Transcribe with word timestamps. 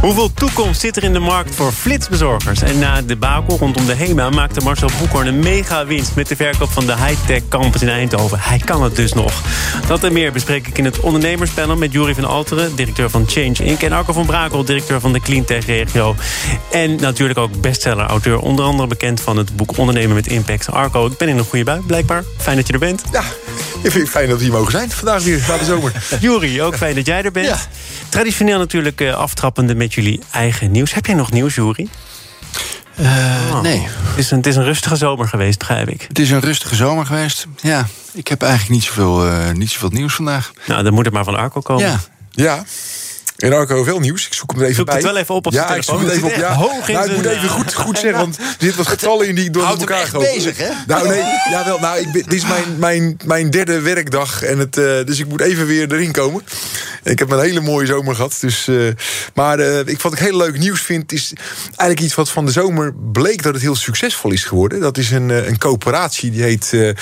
Hoeveel 0.00 0.32
toekomst 0.34 0.80
zit 0.80 0.96
er 0.96 1.02
in 1.04 1.12
de 1.12 1.18
markt 1.18 1.54
voor 1.54 1.72
flitsbezorgers? 1.72 2.62
En 2.62 2.78
na 2.78 3.02
de 3.02 3.16
bakel 3.16 3.58
rondom 3.58 3.86
de 3.86 3.94
HEMA 3.94 4.30
maakte 4.30 4.60
Marcel 4.60 4.90
Boekhoorn 4.98 5.26
een 5.26 5.38
mega 5.38 5.86
winst... 5.86 6.14
met 6.14 6.28
de 6.28 6.36
verkoop 6.36 6.70
van 6.70 6.86
de 6.86 6.96
high-tech 6.96 7.42
campus 7.48 7.82
in 7.82 7.88
Eindhoven. 7.88 8.38
Hij 8.40 8.58
kan 8.58 8.82
het 8.82 8.96
dus 8.96 9.12
nog. 9.12 9.32
Dat 9.86 10.04
en 10.04 10.12
meer 10.12 10.32
bespreek 10.32 10.66
ik 10.66 10.78
in 10.78 10.84
het 10.84 11.00
ondernemerspanel... 11.00 11.76
met 11.76 11.92
Jury 11.92 12.14
van 12.14 12.24
Alteren, 12.24 12.76
directeur 12.76 13.10
van 13.10 13.24
Change 13.28 13.64
Inc. 13.64 13.82
en 13.82 13.92
Arco 13.92 14.12
van 14.12 14.26
Brakel, 14.26 14.64
directeur 14.64 15.00
van 15.00 15.12
de 15.12 15.20
Cleantech-regio. 15.20 16.16
En 16.70 16.96
natuurlijk 16.96 17.38
ook 17.38 17.60
bestseller-auteur. 17.60 18.38
Onder 18.38 18.64
andere 18.64 18.88
bekend 18.88 19.20
van 19.20 19.36
het 19.36 19.56
boek 19.56 19.76
Ondernemen 19.76 20.14
met 20.14 20.26
Impact. 20.26 20.70
Arco, 20.70 21.06
ik 21.06 21.16
ben 21.16 21.28
in 21.28 21.38
een 21.38 21.44
goede 21.44 21.64
bui, 21.64 21.80
blijkbaar. 21.80 22.24
Fijn 22.36 22.56
dat 22.56 22.66
je 22.66 22.72
er 22.72 22.78
bent. 22.78 23.02
Ja, 23.12 23.22
ik 23.82 23.90
vind 23.90 23.94
het 23.94 24.08
fijn 24.08 24.28
dat 24.28 24.38
we 24.38 24.44
hier 24.44 24.52
mogen 24.52 24.72
zijn. 24.72 24.90
Vandaag 24.90 25.22
weer, 25.22 25.44
na 25.48 25.58
de 25.58 25.64
zomer. 25.64 25.92
Jury, 26.20 26.60
ook 26.60 26.76
fijn 26.76 26.94
dat 26.94 27.06
jij 27.06 27.22
er 27.22 27.32
bent. 27.32 27.46
Ja. 27.46 27.58
Traditioneel 28.08 28.58
natuurlijk 28.58 29.00
uh, 29.00 29.14
aftrappende 29.14 29.74
met 29.74 29.85
jullie 29.94 30.20
eigen 30.30 30.70
nieuws. 30.70 30.94
Heb 30.94 31.06
jij 31.06 31.14
nog 31.14 31.32
nieuws, 31.32 31.54
Jury? 31.54 31.88
Uh, 33.00 33.06
oh. 33.52 33.60
Nee. 33.60 33.80
Het 33.80 34.18
is, 34.18 34.30
een, 34.30 34.36
het 34.36 34.46
is, 34.46 34.56
een, 34.56 34.64
rustige 34.64 34.96
zomer 34.96 35.28
geweest, 35.28 35.58
begrijp 35.58 35.88
ik. 35.88 36.04
Het 36.08 36.18
is 36.18 36.30
een 36.30 36.40
rustige 36.40 36.74
zomer 36.74 37.06
geweest. 37.06 37.46
Ja, 37.60 37.86
ik 38.12 38.28
heb 38.28 38.42
eigenlijk 38.42 38.72
niet 38.72 38.82
zoveel, 38.82 39.26
uh, 39.26 39.50
niet 39.52 39.70
zoveel 39.70 39.88
nieuws 39.88 40.14
vandaag. 40.14 40.52
Nou, 40.66 40.82
dan 40.82 40.94
moet 40.94 41.04
het 41.04 41.14
maar 41.14 41.24
van 41.24 41.36
Arco 41.36 41.60
komen. 41.60 41.84
Ja. 41.84 42.00
Ja. 42.30 42.64
En 43.36 43.52
Arco, 43.52 43.84
veel 43.84 43.98
nieuws. 43.98 44.26
Ik 44.26 44.34
zoek 44.34 44.50
hem 44.50 44.58
er 44.58 44.64
even 44.64 44.76
zoek 44.76 44.86
bij. 44.86 44.94
het 44.94 45.04
wel 45.04 45.16
even 45.16 45.34
op 45.34 45.46
op 45.46 45.52
Ja, 45.52 45.74
ik 45.74 45.82
zoek 45.82 46.00
het 46.00 46.10
even 46.10 46.28
op. 46.28 46.34
Ja. 46.34 46.52
Hoog 46.66 46.88
in 46.88 46.94
nou, 46.94 47.10
ik 47.10 47.16
moet 47.16 47.26
even 47.26 47.48
goed, 47.48 47.74
goed 47.74 47.98
zeggen, 48.04 48.20
want 48.20 48.38
er 48.38 48.44
zitten 48.58 48.76
wat 48.76 48.86
getallen 48.86 49.28
in 49.28 49.34
die 49.34 49.50
door 49.50 49.62
Houdt 49.62 49.80
elkaar 49.80 50.10
hem 50.12 50.20
bezig, 50.20 50.58
hè? 50.58 50.68
Nou, 50.86 51.08
nee, 51.08 51.22
jawel. 51.50 51.78
Nou, 51.78 51.98
ik 51.98 52.12
dit 52.12 52.32
is 52.32 52.46
mijn, 52.46 52.78
mijn, 52.78 53.16
mijn 53.24 53.50
derde 53.50 53.80
werkdag. 53.80 54.42
En 54.42 54.58
het, 54.58 54.76
uh, 54.76 54.84
dus 55.04 55.18
ik 55.18 55.28
moet 55.28 55.40
even 55.40 55.66
weer 55.66 55.92
erin 55.92 56.12
komen. 56.12 56.42
En 57.02 57.12
ik 57.12 57.18
heb 57.18 57.30
een 57.30 57.40
hele 57.40 57.60
mooie 57.60 57.86
zomer 57.86 58.14
gehad. 58.14 58.36
Dus, 58.40 58.66
uh, 58.66 58.92
maar 59.34 59.58
uh, 59.58 59.78
ik, 59.78 60.00
wat 60.00 60.12
ik 60.12 60.18
heel 60.18 60.36
leuk 60.36 60.58
nieuws 60.58 60.80
vind, 60.80 61.12
is 61.12 61.32
eigenlijk 61.66 62.00
iets 62.00 62.14
wat 62.14 62.30
van 62.30 62.46
de 62.46 62.52
zomer 62.52 62.94
bleek 63.12 63.42
dat 63.42 63.54
het 63.54 63.62
heel 63.62 63.76
succesvol 63.76 64.30
is 64.30 64.44
geworden. 64.44 64.80
Dat 64.80 64.98
is 64.98 65.10
een, 65.10 65.28
een 65.28 65.58
coöperatie, 65.58 66.30
die 66.30 66.42
heet 66.42 66.94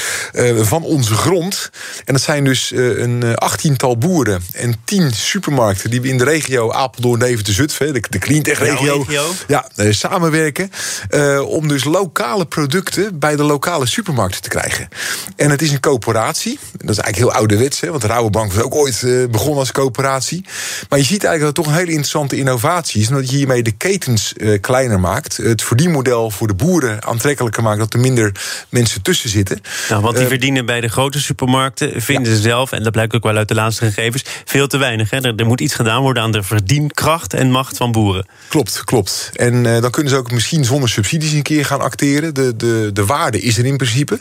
Van 0.61 0.83
Onze 0.83 1.15
Grond. 1.15 1.71
En 2.05 2.13
dat 2.13 2.23
zijn 2.23 2.45
dus 2.45 2.73
een 2.75 3.37
achttiental 3.37 3.99
boeren 3.99 4.43
en 4.53 4.75
tien 4.85 5.13
supermarkten 5.13 5.91
die 5.91 6.01
we 6.01 6.09
in 6.09 6.19
de 6.19 6.24
regio 6.25 6.73
Apeldoorn, 6.73 7.21
Deventer, 7.21 7.55
Zutphen, 7.55 7.93
de, 7.93 8.03
de 8.11 8.19
Cleantech-regio, 8.19 9.07
ja, 9.47 9.69
samenwerken. 9.91 10.71
Uh, 11.11 11.49
om 11.49 11.69
dus 11.69 11.85
lokale 11.85 12.47
producten 12.47 13.19
bij 13.19 13.37
de 13.37 13.43
lokale 13.43 13.87
supermarkten 13.87 14.43
te 14.43 14.49
krijgen. 14.49 14.89
En 15.37 15.51
het 15.51 15.63
is 15.63 15.71
een 15.73 15.81
coöperatie. 15.81 16.59
Dat 16.73 16.91
is 16.91 16.99
eigenlijk 16.99 17.17
heel 17.17 17.33
ouderwets, 17.33 17.81
hè, 17.81 17.89
want 17.89 18.03
de 18.03 18.09
Rabobank 18.09 18.53
was 18.53 18.63
ook 18.63 18.75
ooit 18.75 19.03
uh, 19.03 19.27
begonnen 19.29 19.59
als 19.59 19.73
coöperatie. 19.73 20.45
Maar 20.89 20.99
je 20.99 21.05
ziet 21.05 21.25
eigenlijk 21.25 21.41
dat 21.41 21.47
het 21.47 21.55
toch 21.55 21.67
een 21.67 21.73
hele 21.73 21.91
interessante 21.91 22.37
innovatie 22.37 23.01
is. 23.01 23.09
Omdat 23.09 23.31
je 23.31 23.37
hiermee 23.37 23.63
de 23.63 23.73
ketens 23.73 24.33
uh, 24.37 24.61
kleiner 24.61 25.01
maakt. 25.01 25.37
Het 25.37 25.63
verdienmodel 25.63 26.31
voor 26.31 26.47
de 26.47 26.55
boeren 26.55 27.05
aantrekkelijker 27.05 27.63
maakt. 27.63 27.79
Dat 27.79 27.93
er 27.93 28.01
minder 28.01 28.33
mensen 28.69 29.03
tussen 29.03 29.31
zitten. 29.31 29.61
Nou, 29.89 30.03
wat 30.03 30.17
die 30.17 30.27
verdienen 30.27 30.67
bij 30.67 30.81
de 30.81 30.89
grote 30.89 31.21
supermarkten, 31.21 32.03
vinden 32.03 32.31
ja. 32.31 32.37
ze 32.37 32.43
zelf, 32.43 32.73
en 32.73 32.83
dat 32.83 32.93
blijkt 32.93 33.15
ook 33.15 33.23
wel 33.23 33.37
uit 33.37 33.49
de 33.49 33.55
laatste 33.55 33.85
gegevens, 33.85 34.25
veel 34.45 34.67
te 34.67 34.77
weinig. 34.77 35.11
Hè. 35.11 35.17
Er, 35.17 35.33
er 35.37 35.47
moet 35.47 35.61
iets 35.61 35.75
gedaan 35.75 36.03
worden 36.03 36.14
aan 36.19 36.33
de 36.33 36.43
verdienkracht 36.43 37.35
en 37.35 37.51
macht 37.51 37.77
van 37.77 37.93
boeren. 37.93 38.27
Klopt, 38.49 38.85
klopt. 38.85 39.31
En 39.35 39.65
uh, 39.65 39.81
dan 39.81 39.91
kunnen 39.91 40.13
ze 40.13 40.19
ook 40.19 40.31
misschien 40.31 40.65
zonder 40.65 40.89
subsidies 40.89 41.33
een 41.33 41.43
keer 41.43 41.65
gaan 41.65 41.81
acteren. 41.81 42.35
De, 42.35 42.57
de, 42.57 42.91
de 42.93 43.07
waarde 43.07 43.41
is 43.41 43.59
er 43.59 43.65
in 43.65 43.77
principe. 43.77 44.21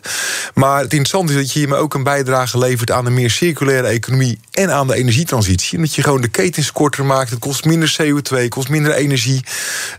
Maar 0.54 0.76
het 0.76 0.94
interessante 0.94 1.34
is 1.34 1.40
dat 1.40 1.54
je 1.54 1.60
hiermee 1.60 1.80
ook 1.80 1.94
een 1.94 2.04
bijdrage 2.04 2.58
levert 2.58 2.92
aan 2.92 3.06
een 3.06 3.14
meer 3.14 3.30
circulaire 3.30 3.88
economie 3.88 4.40
en 4.52 4.72
aan 4.72 4.88
de 4.88 4.96
energietransitie. 4.96 5.78
En 5.78 5.84
dat 5.84 5.96
je 5.96 6.04
gewoon 6.04 6.22
de 6.22 6.28
ketens 6.28 6.72
korter 6.72 7.06
maakt. 7.06 7.30
Het 7.30 7.40
kost 7.40 7.66
minder 7.66 7.96
CO2, 8.02 8.48
kost 8.48 8.70
minder 8.70 8.94
energie. 8.94 9.44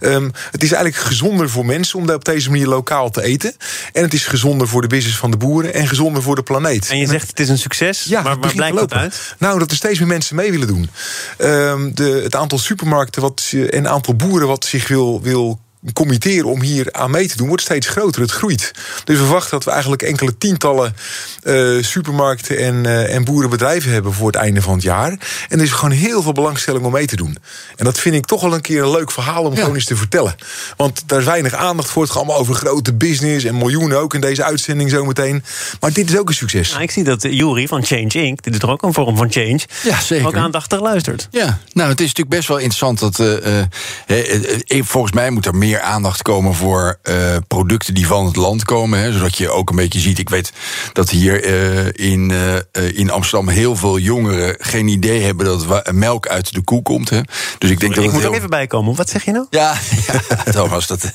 Um, 0.01 0.33
het 0.51 0.63
is 0.63 0.73
eigenlijk 0.73 1.05
gezonder 1.05 1.51
voor 1.51 1.67
mensen 1.67 1.99
om 1.99 2.11
op 2.11 2.25
deze 2.25 2.51
manier 2.51 2.67
lokaal 2.67 3.11
te 3.11 3.23
eten. 3.23 3.55
En 3.93 4.03
het 4.03 4.15
is 4.15 4.27
gezonder 4.27 4.69
voor 4.69 4.81
de 4.81 4.87
business 4.87 5.19
van 5.19 5.31
de 5.31 5.37
boeren 5.37 5.75
en 5.75 5.89
gezonder 5.89 6.23
voor 6.23 6.35
de 6.35 6.43
planeet. 6.43 6.89
En 6.89 6.99
je 6.99 7.07
zegt 7.07 7.29
het 7.29 7.41
is 7.41 7.49
een 7.49 7.59
succes, 7.59 8.05
ja, 8.05 8.23
maar 8.23 8.39
waar 8.39 8.55
blijkt 8.55 8.77
dat 8.77 8.93
uit? 8.93 9.35
Nou, 9.39 9.59
dat 9.59 9.71
er 9.71 9.77
steeds 9.77 9.99
meer 9.99 10.09
mensen 10.09 10.37
mee 10.37 10.51
willen 10.51 10.67
doen. 10.67 10.91
Um, 11.39 11.84
de, 11.95 12.21
het 12.23 12.37
aantal 12.37 12.59
supermarkten 12.59 13.23
wat, 13.23 13.53
en 13.55 13.77
een 13.77 13.89
aantal 13.89 14.15
boeren 14.15 14.49
wat 14.49 14.65
zich 14.65 14.89
wil, 14.89 15.21
wil 15.23 15.59
committeren 15.93 16.51
om 16.51 16.63
hier 16.63 16.93
aan 16.93 17.11
mee 17.11 17.29
te 17.29 17.37
doen, 17.37 17.49
wordt 17.49 17.63
steeds 17.63 17.87
groter. 17.87 18.21
Het 18.21 18.31
groeit. 18.31 18.71
Dus 19.05 19.19
we 19.19 19.25
verwachten 19.25 19.51
dat 19.51 19.65
we 19.65 19.71
eigenlijk 19.71 20.03
enkele 20.03 20.39
tientallen 20.39 20.97
uh, 21.43 21.83
supermarkten 21.83 22.59
en, 22.59 22.85
uh, 22.85 23.15
en 23.15 23.25
boerenbedrijven 23.25 23.93
hebben 23.93 24.13
voor 24.13 24.27
het 24.27 24.37
einde 24.37 24.63
van 24.63 24.75
het 24.75 24.83
jaar. 24.83 25.11
En 25.49 25.59
er 25.59 25.63
is 25.63 25.71
gewoon 25.71 25.91
heel 25.91 26.23
veel 26.23 26.33
belangstelling 26.33 26.85
om 26.85 26.93
mee 26.93 27.07
te 27.07 27.17
doen. 27.17 27.37
En 27.77 27.85
dat 27.85 27.99
vind 27.99 28.15
ik 28.15 28.27
toch 28.27 28.41
wel 28.41 28.55
een 28.55 28.61
keer 28.61 28.83
een 28.83 28.91
leuk 28.91 29.11
verhaal 29.11 29.45
om 29.45 29.53
ja. 29.53 29.61
gewoon 29.61 29.75
eens 29.75 29.85
te 29.85 29.97
vertellen. 29.97 30.35
Want 30.77 31.03
daar 31.07 31.19
is 31.19 31.25
weinig 31.25 31.55
aandacht 31.55 31.91
voor. 31.91 32.03
Het 32.03 32.11
gaat 32.11 32.21
allemaal 32.21 32.39
over 32.41 32.55
grote 32.55 32.95
business 32.95 33.45
en 33.45 33.57
miljoenen 33.57 33.99
ook 33.99 34.15
in 34.15 34.21
deze 34.21 34.45
uitzending 34.45 34.91
zometeen. 34.91 35.45
Maar 35.81 35.93
dit 35.93 36.11
is 36.11 36.19
ook 36.19 36.29
een 36.29 36.35
succes. 36.35 36.71
Nou, 36.71 36.83
ik 36.83 36.91
zie 36.91 37.05
dat 37.05 37.23
Jury 37.23 37.67
van 37.67 37.85
Change 37.85 38.13
Inc., 38.13 38.43
dit 38.43 38.53
is 38.53 38.59
toch 38.59 38.71
ook 38.71 38.83
een 38.83 38.93
vorm 38.93 39.17
van 39.17 39.33
change, 39.33 39.61
ja, 39.83 40.01
zeker. 40.01 40.27
ook 40.27 40.37
aandachtig 40.37 40.81
luistert. 40.81 41.29
Ja, 41.31 41.59
nou, 41.73 41.89
het 41.89 42.01
is 42.01 42.07
natuurlijk 42.07 42.37
best 42.37 42.49
wel 42.49 42.57
interessant 42.57 42.99
dat. 42.99 43.19
Uh, 43.19 44.83
volgens 44.83 45.13
mij 45.13 45.31
moet 45.31 45.47
er 45.47 45.55
meer 45.55 45.74
meer 45.75 45.83
aandacht 45.83 46.23
komen 46.23 46.55
voor 46.55 46.99
uh, 47.03 47.37
producten 47.49 47.95
die 47.95 48.07
van 48.07 48.27
het 48.27 48.37
land 48.37 48.65
komen. 48.65 48.99
Hè, 48.99 49.13
zodat 49.13 49.39
je 49.39 49.51
ook 49.51 49.71
een 49.71 49.77
beetje 49.77 50.01
ziet. 50.01 50.19
Ik 50.19 50.29
weet 50.29 50.53
dat 50.93 51.11
hier 51.11 51.47
uh, 51.47 52.13
in, 52.13 52.31
uh, 52.31 52.99
in 52.99 53.11
Amsterdam 53.11 53.49
heel 53.49 53.77
veel 53.77 53.99
jongeren 53.99 54.57
geen 54.59 54.89
idee 54.89 55.23
hebben 55.23 55.47
dat 55.47 55.93
melk 55.93 56.29
uit 56.29 56.55
de 56.55 56.63
koe 56.63 56.83
komt. 56.83 57.11
Hè. 57.11 57.21
Dus 57.59 57.71
ik 57.71 57.81
denk 57.81 57.95
ik 57.95 58.03
dat 58.03 58.13
moet 58.13 58.21
heel... 58.21 58.31
ook 58.31 58.37
even 58.37 58.51
bijkomen. 58.51 58.95
Wat 58.95 59.11
zeg 59.11 59.25
je 59.25 59.33
nou? 59.33 59.47
Ja, 59.51 59.75
ja 60.07 60.53
Thomas, 60.53 60.87
dat. 60.87 61.13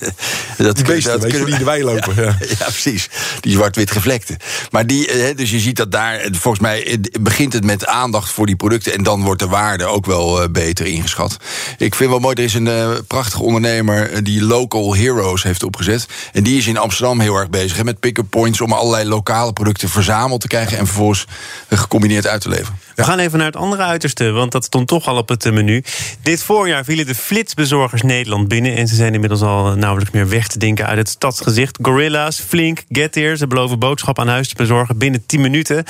dat 0.58 0.76
die 0.76 0.86
beesten, 0.86 1.20
dat 1.20 1.30
kunnen 1.30 1.46
die 1.46 1.54
in 1.54 1.60
de 1.60 1.66
wei 1.66 1.84
lopen. 1.84 2.16
Ja, 2.16 2.22
ja. 2.22 2.38
ja 2.60 2.66
precies. 2.66 3.10
Die 3.40 3.52
zwart-wit 3.52 3.92
gevlekte. 3.92 4.38
Maar 4.72 4.88
die, 4.88 5.34
dus 5.36 5.52
je 5.52 5.60
ziet 5.60 5.76
dat 5.76 5.92
daar, 5.92 6.28
volgens 6.32 6.64
mij 6.64 7.00
begint 7.22 7.54
het 7.54 7.64
met 7.66 7.86
aandacht 7.86 8.32
voor 8.32 8.46
die 8.46 8.56
producten. 8.56 8.94
En 8.94 9.04
dan 9.04 9.24
wordt 9.24 9.42
de 9.42 9.48
waarde 9.48 9.86
ook 9.86 10.06
wel 10.06 10.52
beter 10.52 10.86
ingeschat. 10.86 11.38
Ik 11.78 11.96
vind 11.96 12.10
wel 12.10 12.20
mooi, 12.20 12.36
er 12.36 12.44
is 12.44 12.54
een 12.54 12.70
prachtige 13.08 13.44
ondernemer 13.44 14.24
die 14.24 14.42
Local 14.50 14.96
Heroes 14.96 15.44
heeft 15.44 15.64
opgezet. 15.64 16.08
En 16.34 16.44
die 16.44 16.58
is 16.58 16.68
in 16.68 16.78
Amsterdam 16.78 17.20
heel 17.20 17.36
erg 17.36 17.50
bezig 17.50 17.84
met 17.84 18.00
pick-up 18.00 18.30
points 18.30 18.62
om 18.62 18.72
allerlei 18.72 19.06
lokale 19.06 19.54
producten 19.54 19.90
verzameld 19.90 20.42
te 20.42 20.48
krijgen 20.48 20.78
en 20.78 20.86
vervolgens 20.86 21.26
gecombineerd 21.70 22.28
uit 22.28 22.42
te 22.42 22.50
leveren. 22.50 22.80
We 23.00 23.06
gaan 23.06 23.20
even 23.20 23.38
naar 23.38 23.48
het 23.48 23.56
andere 23.56 23.84
uiterste, 23.84 24.32
want 24.32 24.52
dat 24.52 24.66
stond 24.66 24.88
toch 24.88 25.08
al 25.08 25.18
op 25.18 25.30
het 25.30 25.52
menu. 25.52 25.84
Dit 26.22 26.44
voorjaar 26.44 26.84
vielen 26.84 27.06
de 27.06 27.16
flitsbezorgers 27.16 28.02
Nederland 28.02 28.48
binnen. 28.48 28.76
En 28.76 28.88
ze 28.88 28.96
zijn 28.96 29.14
inmiddels 29.14 29.42
al 29.42 29.76
nauwelijks 29.76 30.14
meer 30.14 30.30
weg 30.30 30.48
te 30.48 30.60
denken 30.60 30.86
uit 30.86 30.98
het 30.98 31.10
stadsgezicht. 31.10 31.78
Gorilla's, 31.82 32.40
Flink, 32.40 32.84
Get 32.90 33.16
Here. 33.16 33.38
Ze 33.38 33.48
beloven 33.48 33.80
boodschap 33.80 34.20
aan 34.20 34.28
huis 34.28 34.48
te 34.48 34.56
bezorgen 34.56 34.98
binnen 34.98 35.26
10 35.26 35.42
minuten. 35.42 35.84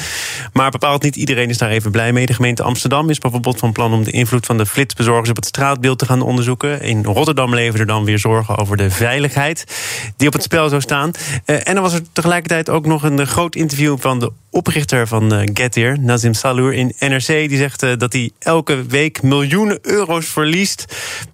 Maar 0.53 0.71
bepaald 0.71 1.03
niet 1.03 1.15
iedereen 1.15 1.49
is 1.49 1.57
daar 1.57 1.69
even 1.69 1.91
blij 1.91 2.13
mee. 2.13 2.25
De 2.25 2.33
gemeente 2.33 2.63
Amsterdam 2.63 3.09
is 3.09 3.17
bijvoorbeeld 3.17 3.59
van 3.59 3.71
plan 3.71 3.93
om 3.93 4.03
de 4.03 4.11
invloed 4.11 4.45
van 4.45 4.57
de 4.57 4.65
flitsbezorgers 4.65 5.29
op 5.29 5.35
het 5.35 5.45
straatbeeld 5.45 5.99
te 5.99 6.05
gaan 6.05 6.21
onderzoeken. 6.21 6.81
In 6.81 7.05
Rotterdam 7.05 7.53
leven 7.55 7.79
er 7.79 7.85
dan 7.85 8.05
weer 8.05 8.19
zorgen 8.19 8.57
over 8.57 8.77
de 8.77 8.91
veiligheid 8.91 9.63
die 10.17 10.27
op 10.27 10.33
het 10.33 10.43
spel 10.43 10.69
zou 10.69 10.81
staan. 10.81 11.11
Uh, 11.45 11.55
en 11.67 11.75
er 11.75 11.81
was 11.81 11.93
er 11.93 12.11
tegelijkertijd 12.11 12.69
ook 12.69 12.85
nog 12.85 13.03
een 13.03 13.27
groot 13.27 13.55
interview 13.55 13.97
van 13.99 14.19
de 14.19 14.31
oprichter 14.49 15.07
van 15.07 15.33
uh, 15.33 15.41
Get 15.53 15.75
Here, 15.75 15.97
Nazim 15.97 16.33
Salour 16.33 16.73
in 16.73 16.93
NRC. 16.99 17.27
Die 17.27 17.57
zegt 17.57 17.83
uh, 17.83 17.91
dat 17.97 18.13
hij 18.13 18.31
elke 18.39 18.85
week 18.85 19.21
miljoenen 19.21 19.79
euro's 19.81 20.25
verliest. 20.25 20.85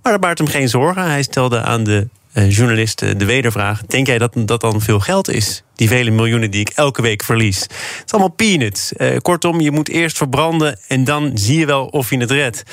Maar 0.01 0.11
dat 0.11 0.21
baart 0.21 0.37
hem 0.37 0.47
geen 0.47 0.69
zorgen. 0.69 1.03
Hij 1.03 1.23
stelde 1.23 1.61
aan 1.61 1.83
de 1.83 2.07
uh, 2.33 2.51
journalist 2.51 2.99
de 3.19 3.25
wedervraag: 3.25 3.81
Denk 3.81 4.07
jij 4.07 4.17
dat 4.17 4.31
dat 4.35 4.61
dan 4.61 4.81
veel 4.81 4.99
geld 4.99 5.29
is? 5.29 5.63
Die 5.75 5.87
vele 5.87 6.11
miljoenen 6.11 6.51
die 6.51 6.61
ik 6.61 6.69
elke 6.69 7.01
week 7.01 7.23
verlies. 7.23 7.61
Het 7.61 8.03
is 8.05 8.11
allemaal 8.11 8.31
peanuts. 8.31 8.91
Kortom, 9.21 9.61
je 9.61 9.71
moet 9.71 9.89
eerst 9.89 10.17
verbranden 10.17 10.79
en 10.87 11.03
dan 11.03 11.31
zie 11.33 11.59
je 11.59 11.65
wel 11.65 11.85
of 11.85 12.09
je 12.09 12.17
het 12.17 12.31
redt. 12.31 12.63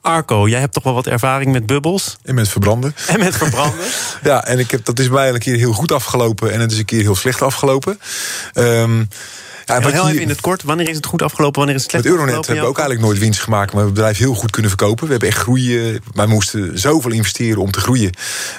Arco, 0.00 0.48
jij 0.48 0.60
hebt 0.60 0.72
toch 0.72 0.82
wel 0.82 0.94
wat 0.94 1.06
ervaring 1.06 1.52
met 1.52 1.66
bubbels? 1.66 2.16
En 2.22 2.34
met 2.34 2.48
verbranden. 2.48 2.94
En 3.06 3.18
met 3.18 3.36
verbranden. 3.36 3.86
ja, 4.22 4.44
en 4.44 4.58
ik 4.58 4.70
heb, 4.70 4.84
dat 4.84 4.98
is 4.98 5.08
bij 5.08 5.28
een 5.28 5.38
keer 5.38 5.56
heel 5.56 5.72
goed 5.72 5.92
afgelopen 5.92 6.52
en 6.52 6.60
het 6.60 6.72
is 6.72 6.78
een 6.78 6.84
keer 6.84 7.00
heel 7.00 7.16
slecht 7.16 7.42
afgelopen. 7.42 8.00
Um, 8.54 9.08
Ja, 9.70 9.90
heel 9.90 10.08
even 10.08 10.22
in 10.22 10.28
het 10.28 10.40
kort, 10.40 10.62
wanneer 10.62 10.88
is 10.88 10.96
het 10.96 11.06
goed 11.06 11.22
afgelopen, 11.22 11.58
wanneer 11.58 11.74
is 11.74 11.82
het 11.82 11.90
slecht 11.90 12.04
Met 12.04 12.12
Euronet 12.12 12.46
hebben 12.46 12.64
we 12.64 12.70
ook 12.70 12.78
eigenlijk 12.78 13.08
nooit 13.08 13.18
winst 13.20 13.40
gemaakt... 13.40 13.72
maar 13.72 13.80
we 13.80 13.86
hebben 13.86 14.04
het 14.04 14.14
bedrijf 14.14 14.18
heel 14.18 14.40
goed 14.40 14.50
kunnen 14.50 14.70
verkopen. 14.70 15.04
We 15.04 15.10
hebben 15.10 15.28
echt 15.28 15.38
groeien. 15.38 16.02
Wij 16.14 16.26
moesten 16.26 16.78
zoveel 16.78 17.10
investeren 17.10 17.62
om 17.62 17.70
te 17.70 17.80
groeien. 17.80 18.10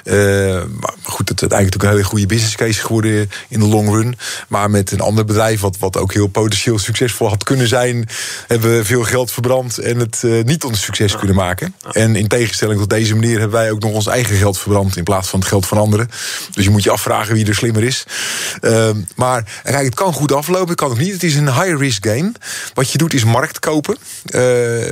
Uh, 0.04 0.14
maar 0.80 0.94
goed, 1.02 1.28
het 1.28 1.42
is 1.42 1.48
natuurlijk 1.48 1.82
een 1.82 1.88
hele 1.88 2.04
goede 2.04 2.26
business 2.26 2.56
case 2.56 2.80
geworden 2.80 3.30
in 3.48 3.60
de 3.60 3.66
long 3.66 3.88
run. 3.88 4.18
Maar 4.48 4.70
met 4.70 4.92
een 4.92 5.00
ander 5.00 5.24
bedrijf, 5.24 5.60
wat, 5.60 5.78
wat 5.78 5.96
ook 5.96 6.12
heel 6.12 6.26
potentieel 6.26 6.78
succesvol 6.78 7.28
had 7.28 7.44
kunnen 7.44 7.68
zijn... 7.68 8.08
hebben 8.46 8.76
we 8.76 8.84
veel 8.84 9.02
geld 9.02 9.30
verbrand 9.30 9.78
en 9.78 9.98
het 9.98 10.22
uh, 10.24 10.44
niet 10.44 10.60
tot 10.60 10.70
een 10.70 10.76
succes 10.76 11.16
kunnen 11.16 11.36
maken. 11.36 11.74
En 11.92 12.16
in 12.16 12.28
tegenstelling 12.28 12.80
tot 12.80 12.90
deze 12.90 13.14
meneer 13.14 13.38
hebben 13.38 13.58
wij 13.58 13.70
ook 13.70 13.80
nog 13.80 13.92
ons 13.92 14.06
eigen 14.06 14.36
geld 14.36 14.58
verbrand... 14.58 14.96
in 14.96 15.04
plaats 15.04 15.28
van 15.28 15.38
het 15.38 15.48
geld 15.48 15.66
van 15.66 15.78
anderen. 15.78 16.10
Dus 16.50 16.64
je 16.64 16.70
moet 16.70 16.82
je 16.82 16.90
afvragen 16.90 17.34
wie 17.34 17.46
er 17.46 17.54
slimmer 17.54 17.84
is. 17.84 18.04
Uh, 18.60 18.90
maar 19.16 19.60
kijk, 19.62 19.84
het 19.84 19.94
kan 19.94 20.12
goed 20.12 20.32
aflopen, 20.32 20.68
het 20.68 20.76
kan 20.76 20.90
ook 20.90 20.98
niet. 21.02 21.12
Het 21.12 21.22
is 21.22 21.34
een 21.34 21.52
high-risk 21.52 22.06
game. 22.06 22.32
Wat 22.74 22.90
je 22.90 22.98
doet 22.98 23.14
is 23.14 23.24
markt 23.24 23.58
kopen. 23.58 23.96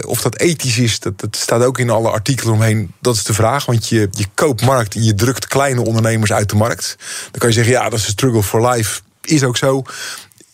of 0.06 0.20
dat 0.22 0.38
ethisch 0.38 0.78
is, 0.78 1.00
dat, 1.00 1.20
dat 1.20 1.36
staat 1.36 1.62
ook 1.62 1.78
in 1.78 1.90
alle 1.90 2.10
artikelen 2.10 2.54
omheen. 2.54 2.92
Dat 3.00 3.14
is 3.14 3.24
de 3.24 3.34
vraag, 3.34 3.64
want 3.66 3.88
je, 3.88 4.08
je 4.10 4.26
koopt 4.34 4.62
markt 4.62 4.94
en 4.94 5.04
je 5.04 5.14
drukt 5.14 5.46
kleine 5.46 5.84
ondernemers 5.84 6.32
uit 6.32 6.50
de 6.50 6.56
markt. 6.56 6.96
Dan 7.30 7.40
kan 7.40 7.48
je 7.48 7.54
zeggen, 7.54 7.72
ja, 7.72 7.88
dat 7.88 7.98
is 7.98 8.04
een 8.04 8.10
struggle 8.10 8.42
for 8.42 8.68
life. 8.68 9.00
Is 9.22 9.42
ook 9.42 9.56
zo 9.56 9.84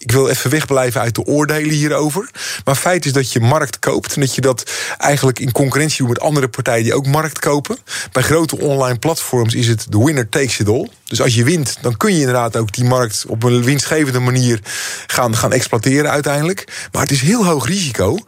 ik 0.06 0.12
wil 0.12 0.28
even 0.28 0.50
wegblijven 0.50 1.00
uit 1.00 1.14
de 1.14 1.24
oordelen 1.24 1.70
hierover. 1.70 2.30
Maar 2.64 2.74
feit 2.74 3.04
is 3.04 3.12
dat 3.12 3.32
je 3.32 3.40
markt 3.40 3.78
koopt. 3.78 4.14
En 4.14 4.20
dat 4.20 4.34
je 4.34 4.40
dat 4.40 4.70
eigenlijk 4.98 5.38
in 5.38 5.52
concurrentie 5.52 5.98
doet 5.98 6.08
met 6.08 6.20
andere 6.20 6.48
partijen 6.48 6.84
die 6.84 6.94
ook 6.94 7.06
markt 7.06 7.38
kopen. 7.38 7.78
Bij 8.12 8.22
grote 8.22 8.58
online 8.58 8.98
platforms 8.98 9.54
is 9.54 9.68
het 9.68 9.86
de 9.88 10.04
winner 10.04 10.28
takes 10.28 10.58
it 10.58 10.68
all. 10.68 10.88
Dus 11.08 11.20
als 11.20 11.34
je 11.34 11.44
wint, 11.44 11.78
dan 11.80 11.96
kun 11.96 12.12
je 12.12 12.18
inderdaad 12.18 12.56
ook 12.56 12.72
die 12.72 12.84
markt 12.84 13.24
op 13.28 13.42
een 13.42 13.62
winstgevende 13.62 14.18
manier 14.18 14.60
gaan, 15.06 15.36
gaan 15.36 15.52
exploiteren 15.52 16.10
uiteindelijk. 16.10 16.88
Maar 16.92 17.02
het 17.02 17.10
is 17.10 17.20
heel 17.20 17.46
hoog 17.46 17.66
risico. 17.66 18.18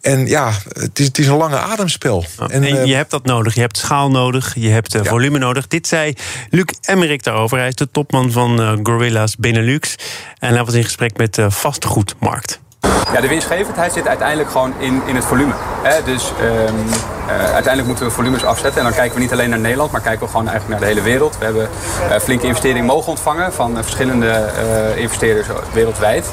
En 0.00 0.26
ja, 0.26 0.52
het 0.68 0.98
is, 0.98 1.06
het 1.06 1.18
is 1.18 1.26
een 1.26 1.36
lange 1.36 1.58
ademspel. 1.58 2.24
en, 2.48 2.64
en, 2.64 2.86
je 2.86 2.94
hebt 2.94 3.10
dat 3.10 3.24
nodig. 3.24 3.54
Je 3.54 3.60
hebt 3.60 3.76
schaal 3.76 4.10
nodig. 4.10 4.54
Je 4.54 4.68
hebt 4.68 4.94
uh, 4.94 5.04
volume 5.04 5.38
nodig. 5.38 5.66
Dit 5.66 5.86
zei 5.86 6.14
Luc 6.50 6.64
Emmerich 6.80 7.20
daarover. 7.20 7.58
Hij 7.58 7.68
is 7.68 7.74
de 7.74 7.90
topman 7.90 8.32
van 8.32 8.60
uh, 8.60 8.72
Gorilla's 8.82 9.36
Benelux. 9.36 9.94
En 10.38 10.54
hij 10.54 10.64
was 10.64 10.74
in 10.74 10.84
gesprek 10.84 11.16
met 11.16 11.34
de 11.34 11.50
vastgoedmarkt. 11.50 12.60
Ja, 13.12 13.20
de 13.20 13.28
winstgevendheid 13.28 13.92
zit 13.92 14.08
uiteindelijk 14.08 14.50
gewoon 14.50 14.74
in, 14.78 15.02
in 15.06 15.14
het 15.14 15.24
volume. 15.24 15.52
Hè? 15.82 16.02
Dus 16.04 16.32
um, 16.42 16.74
uh, 17.26 17.32
uiteindelijk 17.34 17.86
moeten 17.86 18.06
we 18.06 18.10
volumes 18.10 18.44
afzetten. 18.44 18.80
En 18.80 18.86
dan 18.86 18.96
kijken 18.96 19.14
we 19.14 19.20
niet 19.20 19.32
alleen 19.32 19.50
naar 19.50 19.58
Nederland, 19.58 19.90
maar 19.90 20.00
kijken 20.00 20.20
we 20.20 20.30
gewoon 20.30 20.48
eigenlijk 20.48 20.80
naar 20.80 20.88
de 20.88 20.94
hele 20.94 21.08
wereld. 21.08 21.38
We 21.38 21.44
hebben 21.44 21.68
uh, 22.10 22.18
flinke 22.18 22.46
investeringen 22.46 22.84
mogen 22.84 23.08
ontvangen 23.08 23.52
van 23.52 23.76
uh, 23.76 23.82
verschillende 23.82 24.50
investeerders 24.96 25.46
wereldwijd. 25.72 26.26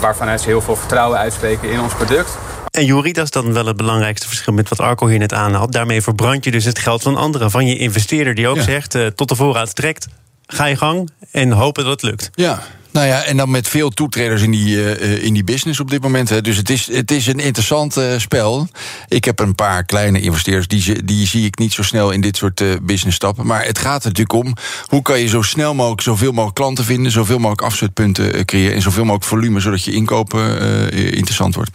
waarvanuit 0.00 0.40
ze 0.40 0.48
heel 0.48 0.60
veel 0.60 0.76
vertrouwen 0.76 1.18
uitspreken 1.18 1.70
in 1.70 1.80
ons 1.80 1.94
product. 1.94 2.38
En 2.70 2.84
Juri, 2.84 3.12
dat 3.12 3.24
is 3.24 3.30
dan 3.30 3.52
wel 3.52 3.66
het 3.66 3.76
belangrijkste 3.76 4.28
verschil 4.28 4.52
met 4.52 4.68
wat 4.68 4.80
Arco 4.80 5.06
hier 5.06 5.18
net 5.18 5.32
aanhaalt. 5.32 5.72
Daarmee 5.72 6.02
verbrand 6.02 6.44
je 6.44 6.50
dus 6.50 6.64
het 6.64 6.78
geld 6.78 7.02
van 7.02 7.16
anderen. 7.16 7.50
Van 7.50 7.66
je 7.66 7.78
investeerder 7.78 8.34
die 8.34 8.48
ook 8.48 8.56
ja. 8.56 8.62
zegt, 8.62 8.96
tot 9.14 9.28
de 9.28 9.36
voorraad 9.36 9.74
trekt. 9.74 10.06
Ga 10.46 10.64
je 10.64 10.76
gang 10.76 11.10
en 11.30 11.52
hopen 11.52 11.84
dat 11.84 11.92
het 11.92 12.02
lukt. 12.02 12.30
Ja, 12.32 12.62
nou 12.94 13.06
ja, 13.06 13.22
en 13.22 13.36
dan 13.36 13.50
met 13.50 13.68
veel 13.68 13.90
toetreders 13.90 14.42
in 14.42 14.50
die, 14.50 14.76
uh, 14.76 15.24
in 15.24 15.34
die 15.34 15.44
business 15.44 15.80
op 15.80 15.90
dit 15.90 16.02
moment. 16.02 16.28
Hè. 16.28 16.40
Dus 16.40 16.56
het 16.56 16.70
is, 16.70 16.92
het 16.92 17.10
is 17.10 17.26
een 17.26 17.38
interessant 17.38 17.96
uh, 17.96 18.18
spel. 18.18 18.68
Ik 19.08 19.24
heb 19.24 19.38
een 19.38 19.54
paar 19.54 19.84
kleine 19.84 20.20
investeerders, 20.20 20.68
die, 20.68 21.04
die 21.04 21.26
zie 21.26 21.46
ik 21.46 21.58
niet 21.58 21.72
zo 21.72 21.82
snel 21.82 22.10
in 22.10 22.20
dit 22.20 22.36
soort 22.36 22.60
uh, 22.60 22.74
business 22.82 23.16
stappen. 23.16 23.46
Maar 23.46 23.64
het 23.64 23.78
gaat 23.78 24.04
er 24.04 24.08
natuurlijk 24.08 24.46
om, 24.46 24.54
hoe 24.86 25.02
kan 25.02 25.20
je 25.20 25.28
zo 25.28 25.42
snel 25.42 25.74
mogelijk 25.74 26.00
zoveel 26.00 26.30
mogelijk 26.30 26.54
klanten 26.54 26.84
vinden, 26.84 27.12
zoveel 27.12 27.38
mogelijk 27.38 27.62
afzetpunten 27.62 28.44
creëren 28.44 28.74
en 28.74 28.82
zoveel 28.82 29.04
mogelijk 29.04 29.24
volume, 29.24 29.60
zodat 29.60 29.84
je 29.84 29.92
inkopen 29.92 30.62
interessant 30.92 31.54
wordt. 31.54 31.70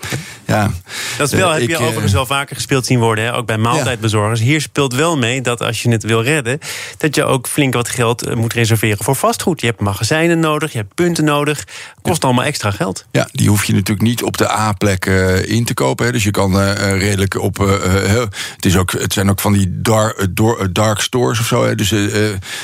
Ja. 0.45 0.71
Dat 1.17 1.29
spel 1.29 1.51
heb 1.51 1.61
je 1.61 1.77
overigens 1.77 2.13
wel 2.13 2.25
vaker 2.25 2.55
gespeeld 2.55 2.85
zien 2.85 2.99
worden, 2.99 3.23
hè? 3.23 3.35
ook 3.35 3.45
bij 3.45 3.57
maaltijdbezorgers. 3.57 4.39
Ja. 4.39 4.45
Hier 4.45 4.61
speelt 4.61 4.93
wel 4.93 5.17
mee 5.17 5.41
dat 5.41 5.61
als 5.61 5.83
je 5.83 5.89
het 5.89 6.03
wil 6.03 6.23
redden, 6.23 6.59
dat 6.97 7.15
je 7.15 7.23
ook 7.23 7.47
flink 7.47 7.73
wat 7.73 7.89
geld 7.89 8.35
moet 8.35 8.53
reserveren 8.53 9.03
voor 9.03 9.15
vastgoed. 9.15 9.61
Je 9.61 9.67
hebt 9.67 9.79
magazijnen 9.79 10.39
nodig, 10.39 10.71
je 10.71 10.77
hebt 10.77 10.95
punten 10.95 11.08
nodig. 11.17 11.67
Kost 12.01 12.23
allemaal 12.23 12.43
extra 12.43 12.71
geld. 12.71 13.05
Ja, 13.11 13.29
die 13.31 13.49
hoef 13.49 13.65
je 13.65 13.73
natuurlijk 13.73 14.07
niet 14.07 14.23
op 14.23 14.37
de 14.37 14.51
A-plek 14.51 15.05
uh, 15.05 15.49
in 15.49 15.65
te 15.65 15.73
kopen. 15.73 16.05
Hè. 16.05 16.11
Dus 16.11 16.23
je 16.23 16.31
kan 16.31 16.55
uh, 16.55 16.73
redelijk 16.97 17.35
op. 17.41 17.57
Het, 17.57 18.65
is 18.65 18.77
ook, 18.77 18.91
het 18.91 19.13
zijn 19.13 19.29
ook 19.29 19.39
van 19.39 19.53
die 19.53 19.81
dark, 19.81 20.27
dark 20.71 20.99
stores 20.99 21.39
of 21.39 21.45
zo. 21.45 21.65
Hè. 21.65 21.75
Dus 21.75 21.89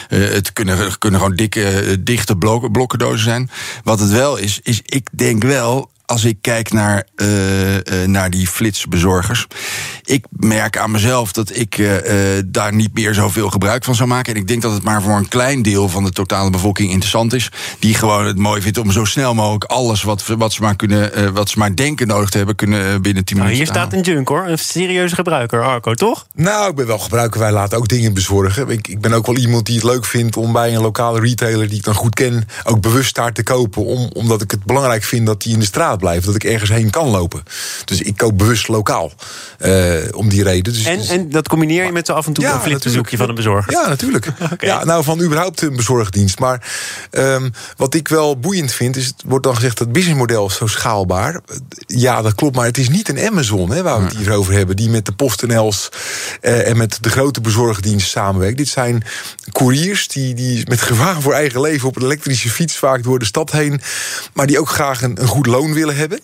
het 0.10 0.54
kunnen, 0.54 0.98
kunnen 0.98 1.20
gewoon 1.20 1.36
dikke, 1.36 1.98
dichte 2.00 2.38
blokken, 2.38 2.72
blokkendozen 2.72 3.24
zijn. 3.24 3.50
Wat 3.84 4.00
het 4.00 4.12
wel 4.12 4.38
is, 4.38 4.60
is 4.64 4.82
ik 4.86 5.08
denk 5.12 5.44
wel 5.44 5.90
als 6.06 6.24
ik 6.24 6.38
kijk 6.42 6.72
naar, 6.72 7.08
uh, 7.16 7.74
uh, 7.76 7.82
naar 8.06 8.30
die 8.30 8.48
flitsbezorgers. 8.48 9.48
Ik 10.04 10.26
merk 10.30 10.78
aan 10.78 10.92
mezelf 10.92 11.32
dat 11.32 11.56
ik 11.56 11.78
uh, 11.78 11.92
daar 12.46 12.74
niet 12.74 12.94
meer 12.94 13.14
zoveel 13.14 13.50
gebruik 13.50 13.84
van 13.84 13.96
zou 13.96 14.10
maken. 14.10 14.34
En 14.34 14.40
ik 14.40 14.48
denk 14.48 14.62
dat 14.62 14.72
het 14.72 14.84
maar 14.84 15.02
voor 15.02 15.18
een 15.18 15.28
klein 15.28 15.62
deel 15.62 15.90
van 15.90 16.04
de 16.04 16.12
totale 16.12 16.50
bevolking 16.50 16.90
interessant 16.90 17.34
is. 17.34 17.52
Die 17.80 17.94
gewoon 17.94 18.26
het 18.26 18.38
mooi 18.38 18.62
vindt 18.62 18.78
om 18.78 18.92
zo 18.92 19.06
snel 19.06 19.34
mogelijk 19.34 19.64
alles 19.64 20.04
wat, 20.04 20.26
wat, 20.26 20.54
ze, 20.54 20.62
maar 20.62 20.76
kunnen, 20.76 21.34
wat 21.34 21.50
ze 21.50 21.60
maar 21.60 21.76
denken 21.76 22.08
nodig 22.08 22.30
te 22.30 22.38
hebben, 22.38 22.56
kunnen 22.56 23.02
binnen 23.02 23.26
10 23.26 23.38
nou, 23.38 23.50
minuten. 23.50 23.74
Hier 23.74 23.84
staat 23.84 23.94
een 23.94 24.14
junk 24.14 24.28
hoor, 24.28 24.48
een 24.48 24.60
serieuze 24.60 25.16
gebruiker, 25.16 25.64
Arco, 25.64 25.94
toch? 25.94 26.28
Nou, 26.36 26.70
ik 26.70 26.76
ben 26.76 26.88
wel 26.88 27.00
gebruiker. 27.00 27.40
Wij 27.40 27.52
laten 27.52 27.78
ook 27.78 27.88
dingen 27.88 28.14
bezorgen. 28.14 28.70
Ik, 28.70 28.88
ik 28.88 29.02
ben 29.02 29.14
ook 29.14 29.26
wel 29.26 29.38
iemand 29.38 29.66
die 29.66 29.76
het 29.76 29.84
leuk 29.84 30.06
vindt 30.06 30.38
om 30.38 30.54
bij 30.54 30.76
een 30.76 30.82
lokale 30.82 31.20
retailer 31.20 31.68
die 31.68 31.78
ik 31.78 31.84
dan 31.84 31.94
goed 31.94 32.14
ken, 32.14 32.48
ook 32.64 32.82
bewust 32.82 33.16
daar 33.16 33.34
te 33.34 33.44
kopen. 33.44 33.86
Om, 33.86 34.10
omdat 34.14 34.42
ik 34.42 34.52
het 34.52 34.64
belangrijk 34.64 35.04
vind 35.04 35.26
dat 35.26 35.42
die 35.42 35.54
in 35.54 35.60
de 35.60 35.66
straat 35.66 35.95
blijven. 35.98 36.26
Dat 36.26 36.36
ik 36.36 36.44
ergens 36.44 36.70
heen 36.70 36.90
kan 36.90 37.08
lopen. 37.08 37.44
Dus 37.86 38.02
ik 38.02 38.18
koop 38.18 38.38
bewust 38.38 38.68
lokaal. 38.68 39.12
Uh, 39.60 39.96
om 40.12 40.30
die 40.30 40.44
reden. 40.44 40.74
Dus, 40.74 40.86
en, 40.86 41.00
en 41.00 41.30
dat 41.30 41.48
combineer 41.48 41.86
je 41.86 41.92
met 41.92 42.06
zo 42.06 42.14
af 42.14 42.28
en 42.28 42.34
toe 42.34 42.44
ja, 42.44 42.54
een 42.54 42.62
flitsbezoekje 42.62 43.18
van 43.18 43.30
een 43.30 43.36
bezorger? 43.36 43.72
Ja, 43.72 43.88
natuurlijk. 43.88 44.28
okay. 44.54 44.70
ja, 44.70 44.84
nou, 44.84 45.04
van 45.04 45.22
überhaupt 45.22 45.62
een 45.62 45.76
bezorgdienst. 45.76 46.40
Maar 46.40 46.72
um, 47.12 47.52
wat 47.78 47.94
ik 47.94 48.08
wel 48.08 48.40
boeiend 48.40 48.72
vind, 48.72 48.96
is... 48.96 49.06
het 49.06 49.24
wordt 49.26 49.44
dan 49.46 49.56
gezegd 49.56 49.78
dat 49.78 49.88
het 49.88 49.96
businessmodel 49.96 50.46
is 50.46 50.56
zo 50.56 50.68
schaalbaar. 50.68 51.42
Ja, 51.88 52.22
dat 52.22 52.36
klopt, 52.36 52.56
maar 52.56 52.66
het 52.66 52.78
is 52.78 52.90
niet 52.90 53.10
een 53.10 53.20
Amazon... 53.20 53.72
Hè, 53.72 53.84
waar 53.84 54.00
we 54.00 54.06
het 54.06 54.18
hier 54.18 54.34
over 54.34 54.54
hebben, 54.54 54.76
die 54.76 54.90
met 54.90 55.06
de 55.06 55.12
PostNL's... 55.12 55.90
Uh, 56.42 56.68
en 56.68 56.78
met 56.78 56.98
de 57.02 57.10
grote 57.10 57.42
bezorgdiensten 57.42 58.12
samenwerkt. 58.12 58.58
Dit 58.58 58.68
zijn 58.68 59.04
couriers 59.52 60.08
die, 60.08 60.34
die 60.34 60.70
met 60.70 60.82
gevaar 60.82 61.22
voor 61.22 61.34
eigen 61.34 61.62
leven... 61.62 61.88
op 61.88 61.96
een 61.96 62.04
elektrische 62.04 62.50
fiets 62.50 62.78
vaak 62.78 63.04
door 63.04 63.20
de 63.20 63.26
stad 63.26 63.52
heen... 63.52 63.82
maar 64.34 64.48
die 64.48 64.60
ook 64.60 64.70
graag 64.70 65.02
een, 65.02 65.22
een 65.22 65.28
goed 65.28 65.46
loon 65.46 65.74
willen 65.74 65.85
hebben. 65.94 66.20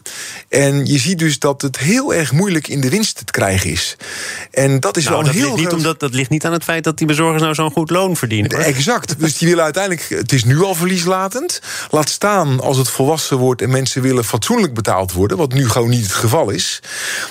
En 0.50 0.86
je 0.86 1.00
ziet 1.00 1.20
dus 1.20 1.40
dat 1.40 1.62
het 1.62 1.78
heel 1.78 2.14
erg 2.14 2.32
moeilijk 2.32 2.68
in 2.68 2.82
de 2.82 2.90
winst 2.90 3.26
te 3.26 3.32
krijgen 3.32 3.70
is. 3.70 3.96
En 4.52 4.80
dat 4.80 4.98
is 4.98 5.04
nou, 5.04 5.24
wel 5.24 5.32
heel 5.32 5.44
ligt 5.44 5.58
niet 5.58 5.74
omdat 5.74 6.00
Dat 6.00 6.14
ligt 6.14 6.30
niet 6.30 6.46
aan 6.46 6.54
het 6.54 6.64
feit 6.64 6.84
dat 6.84 6.98
die 6.98 7.08
bezorgers 7.08 7.42
nou 7.42 7.54
zo'n 7.54 7.72
goed 7.72 7.90
loon 7.90 8.16
verdienen. 8.16 8.56
Hoor. 8.56 8.64
Exact. 8.64 9.20
Dus 9.20 9.38
die 9.38 9.48
willen 9.48 9.64
uiteindelijk... 9.64 10.10
Het 10.10 10.32
is 10.32 10.44
nu 10.44 10.62
al 10.62 10.76
verlieslatend. 10.76 11.62
Laat 11.90 12.10
staan 12.10 12.60
als 12.60 12.78
het 12.78 12.90
volwassen 12.90 13.38
wordt 13.38 13.62
en 13.62 13.70
mensen 13.70 14.02
willen 14.02 14.26
fatsoenlijk 14.26 14.74
betaald 14.74 15.12
worden... 15.12 15.38
wat 15.38 15.54
nu 15.54 15.70
gewoon 15.70 15.90
niet 15.90 16.04
het 16.04 16.12
geval 16.12 16.50
is. 16.50 16.80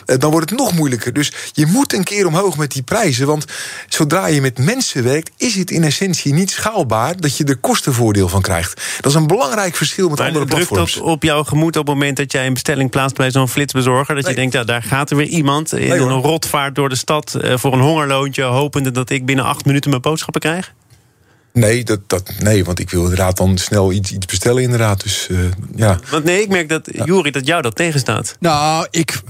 Eh, 0.06 0.18
dan 0.18 0.30
wordt 0.30 0.50
het 0.50 0.58
nog 0.58 0.72
moeilijker. 0.72 1.12
Dus 1.12 1.32
je 1.52 1.66
moet 1.66 1.92
een 1.92 2.04
keer 2.04 2.26
omhoog 2.26 2.56
met 2.56 2.72
die 2.72 2.82
prijzen. 2.82 3.26
Want 3.26 3.44
zodra 3.88 4.26
je 4.26 4.40
met 4.40 4.58
mensen 4.58 5.04
werkt... 5.04 5.30
is 5.37 5.54
het 5.54 5.70
in 5.70 5.84
essentie 5.84 6.32
niet 6.32 6.50
schaalbaar 6.50 7.20
dat 7.20 7.37
je 7.37 7.44
er 7.44 7.56
kostenvoordeel 7.56 8.28
van 8.28 8.42
krijgt. 8.42 8.82
Dat 9.00 9.10
is 9.12 9.18
een 9.18 9.26
belangrijk 9.26 9.76
verschil 9.76 10.08
met 10.08 10.18
maar 10.18 10.26
andere 10.26 10.44
platforms. 10.44 10.92
Drukt 10.92 11.06
dat 11.06 11.14
op 11.14 11.22
jouw 11.22 11.44
gemoed 11.44 11.76
op 11.76 11.87
het 11.87 11.94
moment 11.94 12.18
dat 12.20 12.32
jij 12.32 12.46
een 12.46 12.52
bestelling 12.52 12.90
plaatst... 12.90 13.16
bij 13.16 13.30
zo'n 13.30 13.48
flitsbezorger? 13.48 14.14
Dat 14.14 14.24
Nee. 14.24 14.32
je 14.34 14.40
denkt, 14.40 14.54
ja, 14.54 14.64
daar 14.64 14.82
gaat 14.82 15.10
er 15.10 15.16
weer 15.16 15.26
iemand 15.26 15.72
in 15.72 15.88
Nee, 15.88 15.98
een 15.98 16.08
rotvaart 16.22 16.74
door 16.74 16.88
de 16.88 16.96
stad... 16.96 17.34
eh, 17.34 17.56
voor 17.56 17.72
een 17.72 17.80
hongerloontje, 17.80 18.42
hopende 18.42 18.90
dat 18.90 19.10
ik 19.10 19.24
binnen 19.24 19.44
acht 19.44 19.64
minuten 19.64 19.90
mijn 19.90 20.02
boodschappen 20.02 20.40
krijg? 20.40 20.72
Nee, 21.52 21.84
dat, 21.84 22.00
dat, 22.06 22.32
nee, 22.38 22.64
want 22.64 22.78
ik 22.78 22.90
wil 22.90 23.02
inderdaad 23.02 23.36
dan 23.36 23.58
snel 23.58 23.92
iets, 23.92 24.12
iets 24.12 24.26
bestellen 24.26 24.62
inderdaad. 24.62 25.02
Dus 25.02 25.26
eh, 25.30 25.38
ja. 25.76 25.98
Want 26.10 26.24
nee, 26.24 26.42
ik 26.42 26.48
merk 26.48 26.68
dat, 26.68 26.88
Juri, 27.04 27.30
dat 27.30 27.46
jou 27.46 27.62
dat 27.62 27.76
tegenstaat. 27.76 28.36
Nou, 28.40 28.86
ik. 28.90 29.20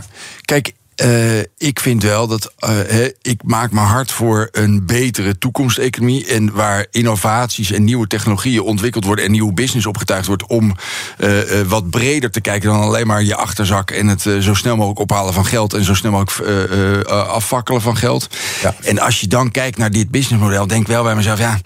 Kijk. 0.40 0.72
Eh, 1.00 1.38
ik 1.56 1.80
vind 1.80 2.02
wel 2.02 2.26
dat 2.26 2.52
eh, 2.58 3.04
ik 3.22 3.42
maak 3.44 3.70
me 3.70 3.80
hard 3.80 4.12
voor 4.12 4.48
een 4.52 4.86
betere 4.86 5.38
toekomsteconomie. 5.38 6.26
En 6.26 6.52
waar 6.52 6.86
innovaties 6.90 7.72
en 7.72 7.84
nieuwe 7.84 8.06
technologieën 8.06 8.62
ontwikkeld 8.62 9.04
worden. 9.04 9.24
en 9.24 9.30
nieuwe 9.30 9.52
business 9.52 9.86
opgetuigd 9.86 10.26
wordt. 10.26 10.46
om 10.46 10.76
eh, 11.18 11.30
wat 11.68 11.90
breder 11.90 12.30
te 12.30 12.40
kijken 12.40 12.68
dan 12.68 12.80
alleen 12.80 13.06
maar 13.06 13.22
je 13.22 13.36
achterzak. 13.36 13.90
en 13.90 14.06
het 14.06 14.22
zo 14.40 14.54
snel 14.54 14.76
mogelijk 14.76 15.00
ophalen 15.00 15.34
van 15.34 15.46
geld. 15.46 15.74
en 15.74 15.84
zo 15.84 15.94
snel 15.94 16.10
mogelijk 16.10 17.06
afvakkelen 17.08 17.80
van 17.80 17.96
geld. 17.96 18.28
Ja. 18.62 18.74
En 18.82 18.98
als 18.98 19.20
je 19.20 19.26
dan 19.26 19.50
kijkt 19.50 19.78
naar 19.78 19.90
dit 19.90 20.10
businessmodel. 20.10 20.66
denk 20.66 20.86
wel 20.86 21.02
bij 21.02 21.14
mezelf. 21.14 21.38
ja, 21.38 21.58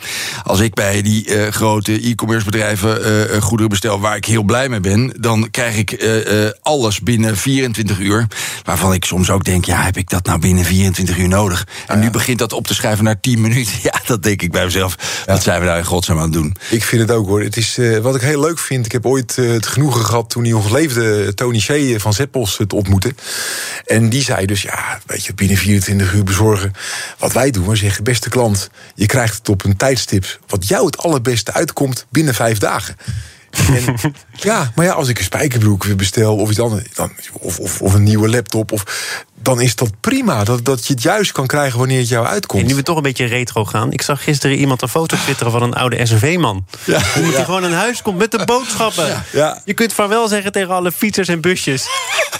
als 0.43 0.61
ik 0.61 0.75
bij 0.75 1.03
die 1.03 1.51
grote 1.51 2.01
e-commerce 2.01 2.45
bedrijven 2.45 3.43
goederen 3.43 3.71
bestel. 3.71 4.01
waar 4.01 4.17
ik 4.17 4.25
heel 4.25 4.43
blij 4.43 4.69
mee 4.69 4.81
ben. 4.81 5.17
dan 5.21 5.51
krijg 5.51 5.77
ik 5.77 6.05
alles 6.63 7.01
binnen 7.01 7.37
24 7.37 7.99
uur. 7.99 8.27
waarvan 8.65 8.93
ik 8.93 9.05
soms 9.05 9.24
soms 9.25 9.39
ook 9.39 9.45
denk, 9.45 9.65
ja, 9.65 9.83
heb 9.83 9.97
ik 9.97 10.11
dat 10.11 10.27
nou 10.27 10.39
binnen 10.39 10.65
24 10.65 11.19
uur 11.19 11.29
nodig? 11.29 11.67
En 11.87 11.99
nu 11.99 12.11
begint 12.11 12.39
dat 12.39 12.53
op 12.53 12.67
te 12.67 12.75
schrijven 12.75 13.05
naar 13.05 13.21
10 13.21 13.41
minuten. 13.41 13.73
Ja, 13.83 14.01
dat 14.07 14.23
denk 14.23 14.43
ik 14.43 14.53
bij 14.53 14.65
mezelf. 14.65 15.23
Wat 15.27 15.43
zijn 15.43 15.61
we 15.61 15.67
daar 15.67 15.79
in 15.79 15.85
godsnaam 15.85 16.17
aan 16.17 16.25
het 16.25 16.33
doen? 16.33 16.57
Ik 16.71 16.85
vind 16.85 17.03
het 17.03 17.11
ook 17.11 17.27
hoor. 17.27 17.43
Het 17.43 17.57
is, 17.57 17.79
uh, 17.79 17.99
wat 17.99 18.15
ik 18.15 18.21
heel 18.21 18.41
leuk 18.41 18.59
vind, 18.59 18.87
ik 18.87 18.93
heb 18.93 19.07
ooit 19.07 19.37
uh, 19.37 19.53
het 19.53 19.67
genoegen 19.67 20.05
gehad 20.05 20.31
toen 20.31 20.43
hij 20.43 20.53
nog 20.53 20.71
leefde, 20.71 21.35
Tony 21.35 21.61
Shea 21.61 21.99
van 21.99 22.13
Zeppels 22.13 22.59
het 22.59 22.73
ontmoette. 22.73 23.15
En 23.87 24.09
die 24.09 24.23
zei 24.23 24.47
dus, 24.47 24.63
ja, 24.63 25.01
weet 25.07 25.25
je, 25.25 25.35
binnen 25.35 25.57
24 25.57 26.13
uur 26.13 26.25
bezorgen. 26.25 26.73
Wat 27.19 27.33
wij 27.33 27.51
doen, 27.51 27.69
we 27.69 27.77
zeggen, 27.77 28.05
beste 28.05 28.29
klant, 28.29 28.71
je 28.95 29.07
krijgt 29.07 29.37
het 29.37 29.49
op 29.49 29.65
een 29.65 29.77
tijdstip 29.77 30.39
wat 30.47 30.69
jou 30.69 30.87
het 30.87 30.99
allerbeste 30.99 31.53
uitkomt 31.53 32.07
binnen 32.11 32.35
vijf 32.35 32.59
dagen. 32.59 32.97
En, 33.69 33.95
ja, 34.51 34.73
maar 34.75 34.85
ja, 34.85 34.93
als 34.93 35.09
ik 35.09 35.19
een 35.19 35.25
spijkerbroek 35.25 35.97
bestel 35.97 36.37
of 36.37 36.51
iets 36.51 36.61
anders, 36.61 36.85
dan, 36.95 37.13
of, 37.33 37.59
of, 37.59 37.81
of 37.81 37.95
een 37.95 38.03
nieuwe 38.03 38.29
laptop, 38.29 38.73
of, 38.73 38.85
dan 39.45 39.61
is 39.61 39.75
dat 39.75 39.91
prima. 40.01 40.45
Dat, 40.45 40.65
dat 40.65 40.87
je 40.87 40.93
het 40.93 41.03
juist 41.03 41.33
kan 41.33 41.47
krijgen 41.47 41.79
wanneer 41.79 41.99
het 41.99 42.09
jou 42.09 42.27
uitkomt. 42.27 42.63
En 42.63 42.69
nu 42.69 42.75
we 42.75 42.83
toch 42.83 42.97
een 42.97 43.03
beetje 43.03 43.25
retro 43.25 43.65
gaan. 43.65 43.93
Ik 43.93 44.03
zag 44.03 44.23
gisteren 44.25 44.57
iemand 44.57 44.83
een 44.83 44.89
foto 44.89 45.17
twitteren 45.17 45.53
van 45.53 45.63
een 45.63 45.75
oude 45.75 46.07
SRV-man. 46.07 46.67
Ja, 46.85 47.01
Omdat 47.17 47.31
ja. 47.31 47.37
hij 47.37 47.45
gewoon 47.45 47.63
naar 47.63 47.73
huis 47.73 48.03
komt 48.03 48.19
met 48.19 48.31
de 48.31 48.45
boodschappen. 48.45 49.25
Ja. 49.33 49.63
Je 49.65 49.75
kunt 49.75 49.93
vaarwel 49.93 50.29
zeggen 50.29 50.53
tegen 50.53 50.75
alle 50.75 50.93
fietsers 50.93 51.29
en 51.29 51.41
busjes. 51.41 51.87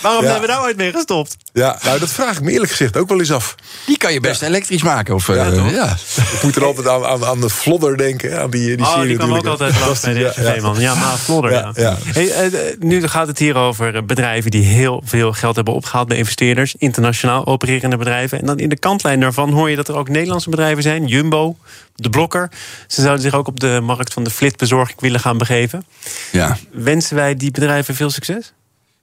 Waarom 0.05 0.25
hebben 0.25 0.41
we 0.41 0.47
daar 0.47 0.63
ooit 0.63 0.77
mee 0.77 0.93
gestopt? 0.93 1.37
Ja, 1.53 1.79
nou 1.83 1.99
dat 1.99 2.11
vraag 2.11 2.37
ik 2.37 2.43
me 2.43 2.51
eerlijk 2.51 2.71
gezegd 2.71 2.97
ook 2.97 3.09
wel 3.09 3.19
eens 3.19 3.33
af. 3.33 3.55
Die 3.87 3.99
kan 3.99 4.13
je 4.13 4.21
best 4.21 4.43
elektrisch 4.43 4.83
maken. 4.83 5.15
Of, 5.15 5.27
ja, 5.27 5.51
uh, 5.51 5.73
ja. 5.73 5.97
Ik 6.33 6.43
moet 6.43 6.57
er 6.57 6.65
altijd 6.65 6.89
aan, 6.89 7.05
aan, 7.05 7.25
aan 7.25 7.41
de 7.41 7.51
Flodder 7.51 7.97
denken. 7.97 8.41
Aan 8.41 8.51
die, 8.51 8.77
die 8.77 8.87
oh, 8.87 8.93
serie 8.93 9.09
die 9.09 9.17
kwam 9.17 9.33
ook 9.35 9.47
altijd 9.47 9.81
langs 9.81 10.01
bij 10.01 10.15
de 10.15 10.33
SRV-man. 10.35 10.81
Ja, 10.81 10.95
maar 10.95 11.17
Flodder, 11.17 11.53
ja. 11.53 11.73
ja. 11.75 11.97
Hey, 12.05 12.51
uh, 12.51 12.61
nu 12.79 13.09
gaat 13.09 13.27
het 13.27 13.39
hier 13.39 13.57
over 13.57 14.05
bedrijven 14.05 14.51
die 14.51 14.65
heel 14.65 15.03
veel 15.05 15.33
geld 15.33 15.57
hebben 15.57 15.75
opgehaald 15.75 16.09
bij 16.09 16.17
investeerders. 16.17 16.75
Internationaal 16.79 17.47
opererende 17.47 17.97
bedrijven. 17.97 18.39
En 18.39 18.47
dan 18.47 18.59
in 18.59 18.69
de 18.69 18.79
kantlijn 18.79 19.21
daarvan 19.21 19.53
hoor 19.53 19.71
je 19.71 19.77
dat 19.77 19.89
er 19.89 19.97
ook 19.97 20.09
Nederlandse 20.09 20.51
bedrijven 20.51 20.83
zijn. 20.83 21.07
Jumbo, 21.07 21.57
De 21.95 22.11
Blokker. 22.11 22.51
Ze 22.87 23.01
zouden 23.01 23.23
zich 23.23 23.35
ook 23.35 23.47
op 23.47 23.61
de 23.61 23.81
markt 23.83 24.13
van 24.13 24.25
de 24.25 24.31
flitbezorging 24.31 25.01
willen 25.01 25.21
gaan 25.21 25.39
begeven. 25.39 25.87
Ja. 26.33 26.57
Wensen 26.73 27.17
wij 27.17 27.37
die 27.37 27.51
bedrijven 27.51 27.95
veel 27.95 28.11
succes? 28.11 28.53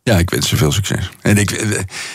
Ja, 0.04 0.18
ik 0.18 0.30
wens 0.30 0.50
ze 0.50 0.58
veel 0.58 0.72
succes. 0.72 1.10
En 1.22 1.38
ik, 1.38 1.52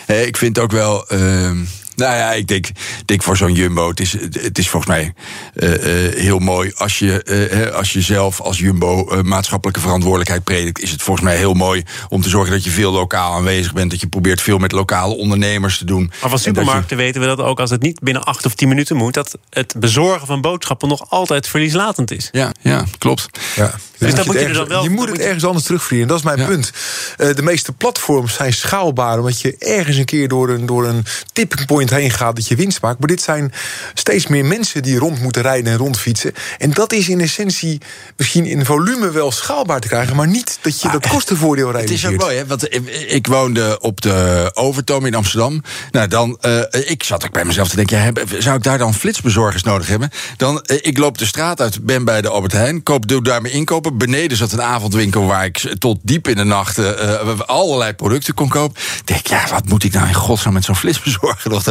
ik 0.07 0.37
vind 0.37 0.59
ook 0.59 0.73
wel. 0.73 1.13
Uh, 1.13 1.51
nou 1.97 2.17
ja, 2.17 2.33
ik 2.33 2.47
denk, 2.47 2.67
denk 3.05 3.23
voor 3.23 3.37
zo'n 3.37 3.53
Jumbo. 3.53 3.89
Het 3.89 4.01
is, 4.01 4.13
het 4.31 4.59
is 4.59 4.69
volgens 4.69 4.93
mij 4.93 5.15
uh, 5.55 5.71
uh, 5.71 6.15
heel 6.19 6.39
mooi. 6.39 6.73
Als 6.77 6.99
je, 6.99 7.25
uh, 7.51 7.75
als 7.75 7.93
je 7.93 8.01
zelf 8.01 8.41
als 8.41 8.59
Jumbo 8.59 9.23
maatschappelijke 9.23 9.81
verantwoordelijkheid 9.81 10.45
predikt, 10.45 10.81
is 10.81 10.91
het 10.91 11.03
volgens 11.03 11.27
mij 11.27 11.37
heel 11.37 11.55
mooi 11.55 11.83
om 12.09 12.23
te 12.23 12.29
zorgen 12.29 12.53
dat 12.53 12.65
je 12.65 12.71
veel 12.71 12.93
lokaal 12.93 13.33
aanwezig 13.33 13.73
bent. 13.73 13.91
Dat 13.91 14.01
je 14.01 14.07
probeert 14.07 14.41
veel 14.41 14.59
met 14.59 14.73
lokale 14.73 15.15
ondernemers 15.15 15.79
te 15.79 15.85
doen. 15.85 16.11
Maar 16.21 16.31
van 16.31 16.39
supermarkten 16.39 16.97
je... 16.97 17.03
weten 17.03 17.21
we 17.21 17.27
dat 17.27 17.39
ook 17.39 17.61
als 17.61 17.71
het 17.71 17.83
niet 17.83 18.01
binnen 18.01 18.25
acht 18.25 18.47
of 18.47 18.55
tien 18.55 18.69
minuten 18.69 18.97
moet, 18.97 19.15
dat 19.15 19.39
het 19.51 19.75
bezorgen 19.79 20.27
van 20.27 20.41
boodschappen 20.41 20.89
nog 20.89 21.11
altijd 21.11 21.49
verlieslatend 21.49 22.11
is. 22.11 22.29
Ja, 22.33 22.53
ja 22.61 22.85
klopt. 22.99 23.29
Ja. 23.57 23.75
Dus 23.99 24.15
dat 24.15 24.27
moet 24.27 24.35
je, 24.35 24.41
ergens, 24.41 24.59
er 24.59 24.65
dan 24.69 24.75
wel, 24.75 24.83
je 24.83 24.91
moet 24.91 25.09
het 25.09 25.19
ergens 25.19 25.45
anders 25.45 25.65
terugvliegen. 25.65 26.09
Dat 26.09 26.19
is 26.19 26.25
mijn 26.25 26.39
ja. 26.39 26.47
punt. 26.47 26.73
de 27.17 27.43
meeste 27.43 27.73
platforms 27.73 28.35
zijn 28.35 28.53
schaalbaar, 28.53 29.19
omdat 29.19 29.41
je 29.41 29.57
ergens 29.59 29.97
een 29.97 30.05
keer 30.05 30.29
door 30.29 30.49
een, 30.49 30.67
door 30.67 30.87
een 30.87 31.05
tipping 31.33 31.67
point 31.67 31.86
heen 31.91 32.11
gaat 32.11 32.37
dat 32.37 32.49
je 32.49 32.57
winst 32.57 32.83
maakt. 32.83 32.99
Maar 32.99 33.09
dit 33.09 33.23
zijn 33.23 33.53
steeds 33.95 34.27
meer 34.27 34.45
mensen 34.45 34.83
die 34.83 34.99
rond 34.99 35.21
moeten 35.21 35.43
rijden 35.43 35.73
en 35.73 35.79
rondfietsen. 35.79 36.33
En 36.59 36.71
dat 36.71 36.93
is 36.93 37.09
in 37.09 37.21
essentie 37.21 37.81
misschien 38.17 38.45
in 38.47 38.65
volume 38.65 39.11
wel 39.11 39.33
schaalbaar 39.33 39.81
te 39.81 39.89
krijgen, 39.89 40.17
maar 40.17 40.29
niet 40.29 40.59
dat 40.61 40.81
je 40.81 40.89
maar, 40.89 41.01
dat 41.01 41.11
kostenvoordeel 41.11 41.71
realiseert. 41.71 42.03
Het 42.03 42.11
is 42.11 42.17
ook 42.17 42.23
mooi, 42.23 42.37
hè? 42.37 42.47
Want 42.47 42.75
ik 43.13 43.27
woonde 43.27 43.81
op 43.81 44.01
de 44.01 44.51
Overtoom 44.55 45.07
in 45.07 45.15
Amsterdam. 45.15 45.63
Nou, 45.91 46.09
dan, 46.09 46.39
uh, 46.43 46.61
ik 46.71 47.03
zat 47.03 47.25
ook 47.25 47.33
bij 47.33 47.45
mezelf 47.45 47.69
te 47.69 47.77
denken, 47.77 47.99
ja, 47.99 48.13
zou 48.39 48.57
ik 48.57 48.63
daar 48.63 48.79
dan 48.79 48.95
flitsbezorgers 48.95 49.63
nodig 49.63 49.87
hebben? 49.87 50.11
Dan, 50.37 50.65
uh, 50.67 50.79
ik 50.81 50.99
loop 50.99 51.19
de 51.19 51.27
straat 51.27 51.61
uit, 51.61 51.85
ben 51.85 52.05
bij 52.05 52.23
de 52.23 52.29
Albert 52.29 52.53
Heijn, 52.53 52.83
koop, 52.83 53.09
doe 53.09 53.23
daar 53.23 53.43
mijn 53.43 53.55
inkopen. 53.55 53.99
Beneden 53.99 54.37
zat 54.37 54.53
een 54.53 54.63
avondwinkel 54.63 55.27
waar 55.27 55.45
ik 55.45 55.75
tot 55.79 55.99
diep 56.03 56.29
in 56.29 56.37
de 56.37 56.45
nacht 56.45 56.79
uh, 56.79 57.41
allerlei 57.41 57.93
producten 57.93 58.35
kon 58.35 58.49
kopen. 58.49 58.83
Denk, 59.05 59.27
ja, 59.27 59.47
wat 59.51 59.69
moet 59.69 59.85
ik 59.85 59.93
nou 59.93 60.07
in 60.07 60.15
godsnaam 60.15 60.55
met 60.55 60.65
zo'n 60.65 60.77
flitsbezorger 60.77 61.51
nog 61.51 61.63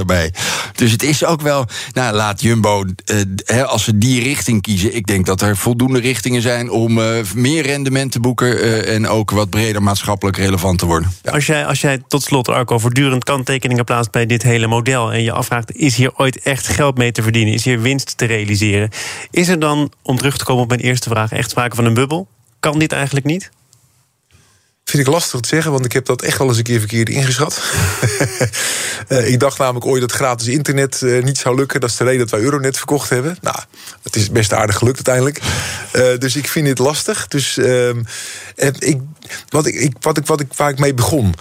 Dus 0.75 0.91
het 0.91 1.03
is 1.03 1.25
ook 1.25 1.41
wel, 1.41 1.65
nou, 1.93 2.15
laat 2.15 2.41
Jumbo, 2.41 2.85
uh, 3.51 3.63
als 3.63 3.83
ze 3.83 3.97
die 3.97 4.23
richting 4.23 4.61
kiezen. 4.61 4.95
Ik 4.95 5.05
denk 5.05 5.25
dat 5.25 5.41
er 5.41 5.57
voldoende 5.57 5.99
richtingen 5.99 6.41
zijn 6.41 6.69
om 6.69 6.97
uh, 6.97 7.05
meer 7.35 7.65
rendement 7.65 8.11
te 8.11 8.19
boeken. 8.19 8.47
Uh, 8.47 8.93
en 8.93 9.07
ook 9.07 9.31
wat 9.31 9.49
breder 9.49 9.83
maatschappelijk 9.83 10.37
relevant 10.37 10.79
te 10.79 10.85
worden. 10.85 11.11
Als, 11.31 11.45
jij, 11.45 11.65
als 11.65 11.81
jij 11.81 12.03
tot 12.07 12.23
slot, 12.23 12.49
Arco, 12.49 12.79
voortdurend 12.79 13.23
kanttekeningen 13.23 13.85
plaatst 13.85 14.11
bij 14.11 14.25
dit 14.25 14.43
hele 14.43 14.67
model. 14.67 15.13
en 15.13 15.23
je 15.23 15.31
afvraagt: 15.31 15.75
is 15.75 15.95
hier 15.95 16.11
ooit 16.15 16.39
echt 16.39 16.67
geld 16.67 16.97
mee 16.97 17.11
te 17.11 17.21
verdienen? 17.21 17.53
Is 17.53 17.63
hier 17.63 17.81
winst 17.81 18.17
te 18.17 18.25
realiseren? 18.25 18.89
Is 19.31 19.47
er 19.47 19.59
dan, 19.59 19.91
om 20.01 20.17
terug 20.17 20.37
te 20.37 20.45
komen 20.45 20.63
op 20.63 20.69
mijn 20.69 20.81
eerste 20.81 21.09
vraag, 21.09 21.31
echt 21.31 21.49
sprake 21.49 21.75
van 21.75 21.85
een 21.85 21.93
bubbel? 21.93 22.27
Kan 22.59 22.79
dit 22.79 22.91
eigenlijk 22.91 23.25
niet? 23.25 23.51
Vind 24.85 25.07
ik 25.07 25.13
lastig 25.13 25.39
te 25.39 25.47
zeggen, 25.47 25.71
want 25.71 25.85
ik 25.85 25.91
heb 25.91 26.05
dat 26.05 26.21
echt 26.21 26.39
al 26.39 26.47
eens 26.47 26.57
een 26.57 26.63
keer 26.63 26.79
verkeerd 26.79 27.09
ingeschat. 27.09 27.63
uh, 29.09 29.27
ik 29.31 29.39
dacht 29.39 29.57
namelijk 29.57 29.85
ooit 29.85 30.01
dat 30.01 30.11
gratis 30.11 30.47
internet 30.47 31.01
uh, 31.01 31.23
niet 31.23 31.37
zou 31.37 31.55
lukken. 31.55 31.79
Dat 31.79 31.89
is 31.89 31.95
de 31.95 32.03
reden 32.03 32.19
dat 32.19 32.29
wij 32.29 32.39
Euronet 32.39 32.77
verkocht 32.77 33.09
hebben. 33.09 33.37
Nou, 33.41 33.57
het 34.03 34.15
is 34.15 34.29
best 34.29 34.53
aardig 34.53 34.77
gelukt 34.77 35.07
uiteindelijk. 35.07 35.41
Uh, 35.93 36.19
dus 36.19 36.35
ik 36.35 36.47
vind 36.47 36.65
dit 36.65 36.79
lastig. 36.79 37.27
Dus 37.27 37.57
ik, 38.79 38.99
wat 39.49 39.65
ik, 39.65 39.93
wat 39.99 40.17
ik, 40.17 40.25
wat 40.25 40.39
ik, 40.39 40.53
waar 40.53 40.69
ik 40.69 40.79
mee 40.79 40.93
begon. 40.93 41.33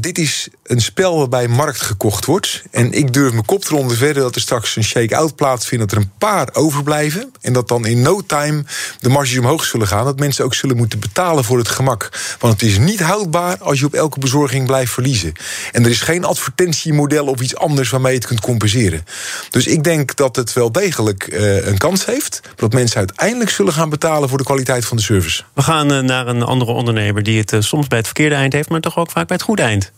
dit 0.00 0.18
is 0.18 0.48
een 0.62 0.80
spel 0.80 1.18
waarbij 1.18 1.48
markt 1.48 1.80
gekocht 1.80 2.24
wordt. 2.24 2.62
En 2.70 2.92
ik 2.92 3.12
durf 3.12 3.32
mijn 3.32 3.44
kop 3.44 3.64
eronder 3.64 3.96
verder 3.96 4.22
dat 4.22 4.34
er 4.34 4.40
straks 4.40 4.76
een 4.76 4.84
shake-out 4.84 5.36
plaatsvindt. 5.36 5.84
Dat 5.84 5.98
er 5.98 6.04
een 6.04 6.12
paar 6.18 6.48
overblijven. 6.52 7.32
En 7.40 7.52
dat 7.52 7.68
dan 7.68 7.86
in 7.86 8.02
no 8.02 8.20
time 8.26 8.64
de 9.00 9.08
marges 9.08 9.38
omhoog 9.38 9.64
zullen 9.64 9.86
gaan. 9.86 10.04
Dat 10.04 10.18
mensen 10.18 10.44
ook 10.44 10.54
zullen 10.54 10.76
moeten 10.76 10.98
betalen 10.98 11.44
voor 11.44 11.58
het 11.58 11.68
gemak. 11.68 12.08
Want 12.38 12.52
het 12.52 12.70
is 12.70 12.78
niet 12.78 13.00
houdbaar 13.00 13.58
als 13.58 13.78
je 13.78 13.86
op 13.86 13.94
elke 13.94 14.18
bezorging 14.18 14.66
blijft 14.66 14.92
verliezen. 14.92 15.32
En 15.72 15.84
er 15.84 15.90
is 15.90 16.00
geen 16.00 16.24
advertentiemodel 16.24 17.26
of 17.26 17.40
iets 17.40 17.56
anders 17.56 17.90
waarmee 17.90 18.12
je 18.12 18.18
het 18.18 18.26
kunt 18.26 18.40
compenseren. 18.40 19.04
Dus 19.50 19.66
ik 19.66 19.84
denk 19.84 20.16
dat 20.16 20.36
het 20.36 20.52
wel 20.52 20.72
degelijk 20.72 21.28
uh, 21.32 21.66
een 21.66 21.78
kans 21.78 22.06
heeft. 22.06 22.40
Dat 22.56 22.72
mensen 22.72 22.96
uiteindelijk 22.96 23.50
zullen 23.50 23.72
gaan 23.72 23.88
betalen 23.88 24.28
voor 24.28 24.38
de 24.38 24.44
kwaliteit 24.44 24.84
van 24.84 24.96
de 24.96 25.02
service. 25.02 25.42
We 25.54 25.62
gaan 25.62 25.92
uh, 25.92 25.98
naar 26.00 26.26
een 26.26 26.42
andere 26.42 26.72
ondernemer 26.94 27.22
die 27.22 27.38
het 27.38 27.52
uh, 27.52 27.60
soms 27.60 27.88
bij 27.88 27.98
het 27.98 28.06
verkeerde 28.06 28.34
eind 28.34 28.52
heeft, 28.52 28.68
maar 28.68 28.80
toch 28.80 28.96
ook 28.96 29.10
vaak 29.10 29.26
bij 29.26 29.36
het 29.36 29.44
goede 29.44 29.62
eind. 29.62 29.92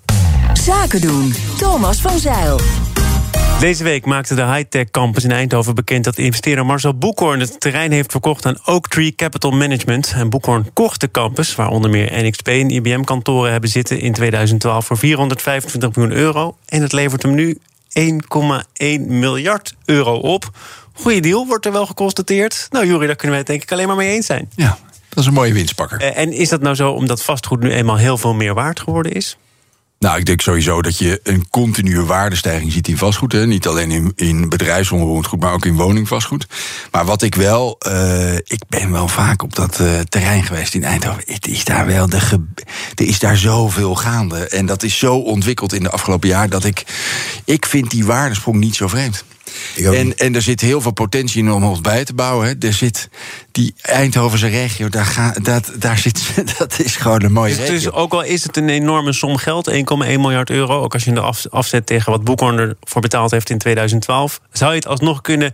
Zaken 0.52 1.00
doen. 1.00 1.34
Thomas 1.58 2.00
van 2.00 2.18
Zeil. 2.18 2.60
Deze 3.60 3.84
week 3.84 4.04
maakte 4.04 4.34
de 4.34 4.44
Hightech 4.44 4.90
Campus 4.90 5.24
in 5.24 5.30
Eindhoven 5.30 5.74
bekend 5.74 6.04
dat 6.04 6.18
investeerder 6.18 6.66
Marcel 6.66 6.98
Boekhoorn 6.98 7.40
het 7.40 7.60
terrein 7.60 7.92
heeft 7.92 8.10
verkocht 8.10 8.46
aan 8.46 8.58
Oaktree 8.64 9.14
Capital 9.14 9.50
Management. 9.50 10.12
En 10.14 10.30
Boekhoorn 10.30 10.72
kocht 10.72 11.00
de 11.00 11.10
campus, 11.10 11.54
waar 11.54 11.70
onder 11.70 11.90
meer 11.90 12.24
NXP 12.24 12.48
en 12.48 12.70
IBM-kantoren 12.70 13.50
hebben 13.50 13.70
zitten 13.70 14.00
in 14.00 14.12
2012 14.12 14.86
voor 14.86 14.98
425 14.98 15.96
miljoen 15.96 16.16
euro. 16.16 16.56
En 16.66 16.82
het 16.82 16.92
levert 16.92 17.22
hem 17.22 17.34
nu 17.34 17.58
1,1 17.98 19.00
miljard 19.06 19.74
euro 19.84 20.14
op. 20.14 20.50
Goeie 20.92 21.20
deal, 21.20 21.46
wordt 21.46 21.66
er 21.66 21.72
wel 21.72 21.86
geconstateerd. 21.86 22.66
Nou, 22.70 22.86
Jury, 22.86 23.06
daar 23.06 23.16
kunnen 23.16 23.30
wij 23.30 23.38
het 23.38 23.46
denk 23.46 23.62
ik 23.62 23.72
alleen 23.72 23.86
maar 23.86 23.96
mee 23.96 24.14
eens 24.14 24.26
zijn. 24.26 24.50
Ja, 24.54 24.78
dat 25.16 25.24
is 25.24 25.30
een 25.30 25.36
mooie 25.36 25.52
winstpakker. 25.52 26.00
En 26.00 26.32
is 26.32 26.48
dat 26.48 26.60
nou 26.60 26.74
zo 26.74 26.90
omdat 26.90 27.22
vastgoed 27.22 27.60
nu 27.60 27.70
eenmaal 27.70 27.96
heel 27.96 28.18
veel 28.18 28.34
meer 28.34 28.54
waard 28.54 28.80
geworden 28.80 29.12
is? 29.12 29.36
Nou, 29.98 30.18
ik 30.18 30.24
denk 30.24 30.40
sowieso 30.40 30.82
dat 30.82 30.98
je 30.98 31.20
een 31.22 31.50
continue 31.50 32.04
waardestijging 32.04 32.72
ziet 32.72 32.88
in 32.88 32.96
vastgoed. 32.96 33.32
Hè. 33.32 33.46
Niet 33.46 33.66
alleen 33.66 33.90
in, 33.90 34.12
in 34.16 34.48
bedrijfsonroerend 34.48 35.26
goed, 35.26 35.40
maar 35.40 35.52
ook 35.52 35.64
in 35.64 35.76
woningvastgoed. 35.76 36.46
Maar 36.90 37.04
wat 37.04 37.22
ik 37.22 37.34
wel, 37.34 37.78
uh, 37.86 38.34
ik 38.34 38.62
ben 38.68 38.92
wel 38.92 39.08
vaak 39.08 39.42
op 39.42 39.54
dat 39.54 39.80
uh, 39.80 40.00
terrein 40.00 40.44
geweest 40.44 40.74
in 40.74 40.84
Eindhoven. 40.84 41.22
Het 41.26 41.46
is 41.46 41.64
daar 41.64 41.86
wel 41.86 42.08
de 42.08 42.46
er 42.94 43.06
is 43.06 43.18
daar 43.18 43.36
zoveel 43.36 43.94
gaande. 43.94 44.48
En 44.48 44.66
dat 44.66 44.82
is 44.82 44.98
zo 44.98 45.16
ontwikkeld 45.16 45.72
in 45.72 45.82
de 45.82 45.90
afgelopen 45.90 46.28
jaar 46.28 46.48
dat 46.48 46.64
ik, 46.64 46.84
ik 47.44 47.66
vind 47.66 47.90
die 47.90 48.06
waardesprong 48.06 48.56
niet 48.56 48.76
zo 48.76 48.88
vreemd. 48.88 49.24
En, 49.76 50.16
en 50.16 50.34
er 50.34 50.42
zit 50.42 50.60
heel 50.60 50.80
veel 50.80 50.92
potentie 50.92 51.42
in 51.42 51.52
om 51.52 51.64
ons 51.64 51.80
bij 51.80 52.04
te 52.04 52.14
bouwen. 52.14 52.46
Hè. 52.46 52.54
Er 52.66 52.72
zit 52.72 53.08
die 53.52 53.74
Eindhovense 53.82 54.46
regio, 54.46 54.88
daar, 54.88 55.04
ga, 55.04 55.34
dat, 55.42 55.72
daar 55.78 55.98
zit, 55.98 56.32
dat 56.58 56.78
is 56.78 56.96
gewoon 56.96 57.22
een 57.22 57.32
mooie 57.32 57.48
dus, 57.48 57.58
regio. 57.58 57.74
Dus 57.74 57.90
ook 57.90 58.12
al 58.12 58.22
is 58.22 58.42
het 58.42 58.56
een 58.56 58.68
enorme 58.68 59.12
som 59.12 59.36
geld, 59.36 59.70
1,1 59.70 59.76
miljard 59.96 60.50
euro... 60.50 60.82
ook 60.82 60.92
als 60.92 61.04
je 61.04 61.12
de 61.12 61.32
afzet 61.50 61.86
tegen 61.86 62.12
wat 62.12 62.24
Boekhorn 62.24 62.58
ervoor 62.58 63.02
betaald 63.02 63.30
heeft 63.30 63.50
in 63.50 63.58
2012... 63.58 64.40
zou 64.52 64.70
je 64.70 64.76
het 64.76 64.86
alsnog 64.86 65.20
kunnen 65.20 65.52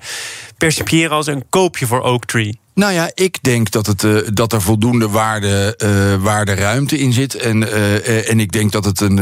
percipiëren 0.59 1.17
als 1.17 1.27
een 1.27 1.45
koopje 1.49 1.87
voor 1.87 2.03
Oaktree? 2.03 2.61
Nou 2.75 2.93
ja, 2.93 3.11
ik 3.15 3.43
denk 3.43 3.71
dat, 3.71 3.87
het, 3.87 4.03
uh, 4.03 4.29
dat 4.33 4.53
er 4.53 4.63
voldoende 4.63 5.09
waarde, 5.09 5.79
uh, 5.85 6.23
waarde 6.23 6.55
ruimte 6.55 6.99
in 6.99 7.13
zit. 7.13 7.35
En, 7.35 7.63
uh, 7.63 8.31
en 8.31 8.41
ik 8.41 8.53
denk 8.53 8.73
dat 8.73 8.85
het 8.85 9.01
een. 9.01 9.21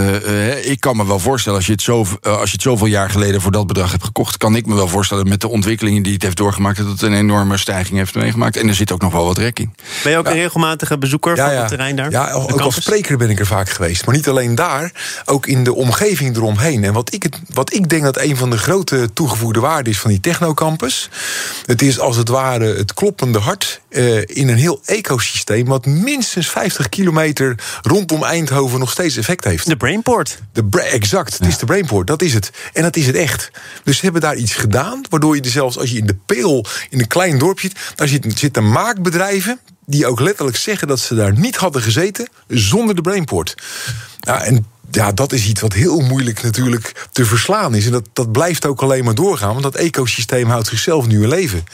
ik 0.71 0.81
kan 0.81 0.97
me 0.97 1.07
wel 1.07 1.19
voorstellen, 1.19 1.59
als 1.59 1.67
je, 1.67 1.73
het 1.73 1.83
zo, 1.83 2.07
als 2.23 2.51
je 2.51 2.53
het 2.53 2.63
zoveel 2.63 2.87
jaar 2.87 3.11
geleden 3.11 3.41
voor 3.41 3.53
dat 3.53 3.67
bedrag 3.67 3.91
hebt 3.91 4.05
gekocht, 4.05 4.37
kan 4.37 4.57
ik 4.57 4.67
me 4.67 4.75
wel 4.75 4.89
voorstellen 4.89 5.29
met 5.29 5.41
de 5.41 5.49
ontwikkelingen 5.49 6.03
die 6.03 6.13
het 6.13 6.23
heeft 6.23 6.37
doorgemaakt, 6.37 6.77
dat 6.77 6.87
het 6.87 7.03
een 7.03 7.15
enorme 7.15 7.57
stijging 7.57 7.99
heeft 7.99 8.15
meegemaakt. 8.15 8.57
En 8.57 8.69
er 8.69 8.75
zit 8.75 8.93
ook 8.93 9.01
nog 9.01 9.13
wel 9.13 9.25
wat 9.25 9.39
rek 9.39 9.59
in. 9.59 9.75
Ben 10.03 10.13
je 10.13 10.19
ook 10.19 10.27
een 10.27 10.33
regelmatige 10.33 10.99
bezoeker 10.99 11.37
Ja, 11.37 11.45
van 11.45 11.55
ja. 11.55 11.59
het 11.59 11.69
terrein 11.69 11.97
daar? 11.97 12.11
Ja, 12.11 12.33
ook 12.33 12.61
als 12.61 12.75
spreker 12.75 13.17
ben 13.17 13.31
ik 13.31 13.39
er 13.39 13.47
vaak 13.47 13.69
geweest. 13.69 14.07
Maar 14.07 14.15
niet 14.15 14.29
alleen 14.29 14.55
daar, 14.55 14.93
ook 15.25 15.47
in 15.47 15.65
de 15.65 15.75
omgeving 15.75 16.37
eromheen. 16.37 16.85
En 16.85 16.93
wat 16.93 17.15
ik, 17.15 17.23
het, 17.23 17.41
wat 17.55 17.75
ik 17.75 17.89
denk 17.89 18.03
dat 18.03 18.19
een 18.19 18.37
van 18.37 18.51
de 18.51 18.59
grote 18.59 19.11
toegevoegde 19.13 19.61
waarden 19.61 19.93
is 19.93 20.01
van 20.01 20.11
die 20.11 20.21
technocampus... 20.21 21.09
het 21.67 21.83
is 21.83 21.99
als 21.99 22.17
het 22.17 22.29
ware 22.29 22.75
het 22.77 22.95
kloppende 22.95 23.40
hart 23.41 23.81
eh, 23.89 24.17
in 24.19 24.49
een 24.49 24.57
heel 24.57 24.81
ecosysteem... 24.85 25.65
wat 25.67 25.87
minstens 25.87 26.49
50 26.51 26.89
kilometer 26.89 27.55
rondom 27.83 28.25
Eindhoven 28.25 28.79
nog 28.79 28.91
steeds 28.91 29.17
effect 29.17 29.45
heeft. 29.45 29.67
De 29.67 29.77
Brainport. 29.77 30.39
De 30.53 30.65
bra- 30.65 30.83
exact, 30.83 31.39
het 31.39 31.47
is 31.47 31.59
de 31.59 31.67
Brainport, 31.67 32.07
dat 32.07 32.23
is 32.23 32.35
het. 32.35 32.51
En 32.73 32.83
dat 32.83 32.97
is 32.97 33.07
het 33.07 33.17
echt. 33.17 33.51
Dus 33.85 33.97
ze 33.97 34.03
hebben 34.05 34.21
daar 34.23 34.37
iets 34.37 34.55
gedaan, 34.55 35.01
waardoor 35.11 35.35
je 35.37 35.43
er 35.43 35.51
zelfs 35.51 35.79
als 35.79 35.91
je 35.91 35.99
in 35.99 36.07
de 36.07 36.17
peel 36.27 36.65
in 36.91 37.01
een 37.01 37.07
klein 37.07 37.39
dorpje 37.39 37.69
zit, 37.69 37.79
daar 37.95 38.09
zit- 38.09 38.39
zitten 38.39 38.71
maakbedrijven 38.71 39.61
die 39.87 40.07
ook 40.07 40.21
letterlijk 40.21 40.57
zeggen 40.57 40.89
dat 40.89 41.01
ze 41.01 41.15
daar 41.15 41.39
niet 41.39 41.57
hadden 41.57 41.83
gezeten 41.83 42.29
zonder 42.49 42.95
de 42.95 43.03
Brainport. 43.03 43.55
Nou, 44.21 44.41
en 44.43 44.67
ja, 44.91 45.13
dat 45.13 45.33
is 45.33 45.47
iets 45.47 45.61
wat 45.61 45.73
heel 45.73 46.01
moeilijk 46.01 46.43
natuurlijk 46.43 47.09
te 47.13 47.25
verslaan 47.25 47.75
is. 47.75 47.87
En 47.87 47.93
dat, 47.93 48.09
dat 48.13 48.33
blijft 48.33 48.67
ook 48.67 48.83
alleen 48.83 49.05
maar 49.05 49.15
doorgaan, 49.15 49.51
want 49.51 49.63
dat 49.63 49.75
ecosysteem 49.75 50.49
houdt 50.49 50.67
zichzelf 50.67 51.07
nu 51.07 51.23
in 51.23 51.29
leven. 51.29 51.65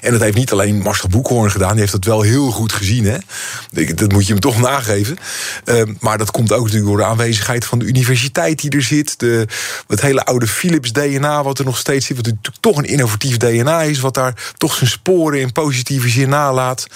En 0.00 0.12
dat 0.12 0.20
heeft 0.20 0.36
niet 0.36 0.52
alleen 0.52 0.78
Marcel 0.78 1.08
Boekhoorn 1.08 1.50
gedaan, 1.50 1.70
die 1.70 1.80
heeft 1.80 1.92
dat 1.92 2.04
wel 2.04 2.22
heel 2.22 2.50
goed 2.50 2.72
gezien. 2.72 3.04
Hè? 3.04 3.18
Dat 3.94 4.12
moet 4.12 4.26
je 4.26 4.32
hem 4.32 4.40
toch 4.40 4.60
nageven. 4.60 5.16
Ehm, 5.64 5.94
maar 6.00 6.18
dat 6.18 6.30
komt 6.30 6.52
ook 6.52 6.64
natuurlijk 6.64 6.86
door 6.86 6.96
de 6.96 7.04
aanwezigheid 7.04 7.64
van 7.64 7.78
de 7.78 7.84
universiteit 7.84 8.60
die 8.60 8.70
er 8.70 8.82
zit. 8.82 9.18
De, 9.18 9.46
het 9.86 10.00
hele 10.00 10.24
oude 10.24 10.46
Philips 10.46 10.92
DNA, 10.92 11.42
wat 11.42 11.58
er 11.58 11.64
nog 11.64 11.78
steeds 11.78 12.06
zit. 12.06 12.16
Wat 12.16 12.26
natuurlijk 12.26 12.56
toch 12.60 12.76
een 12.76 12.84
innovatief 12.84 13.36
DNA 13.36 13.82
is, 13.82 14.00
wat 14.00 14.14
daar 14.14 14.52
toch 14.56 14.74
zijn 14.74 14.90
sporen 14.90 15.40
in 15.40 15.52
positieve 15.52 16.08
zin 16.08 16.28
nalaat. 16.28 16.86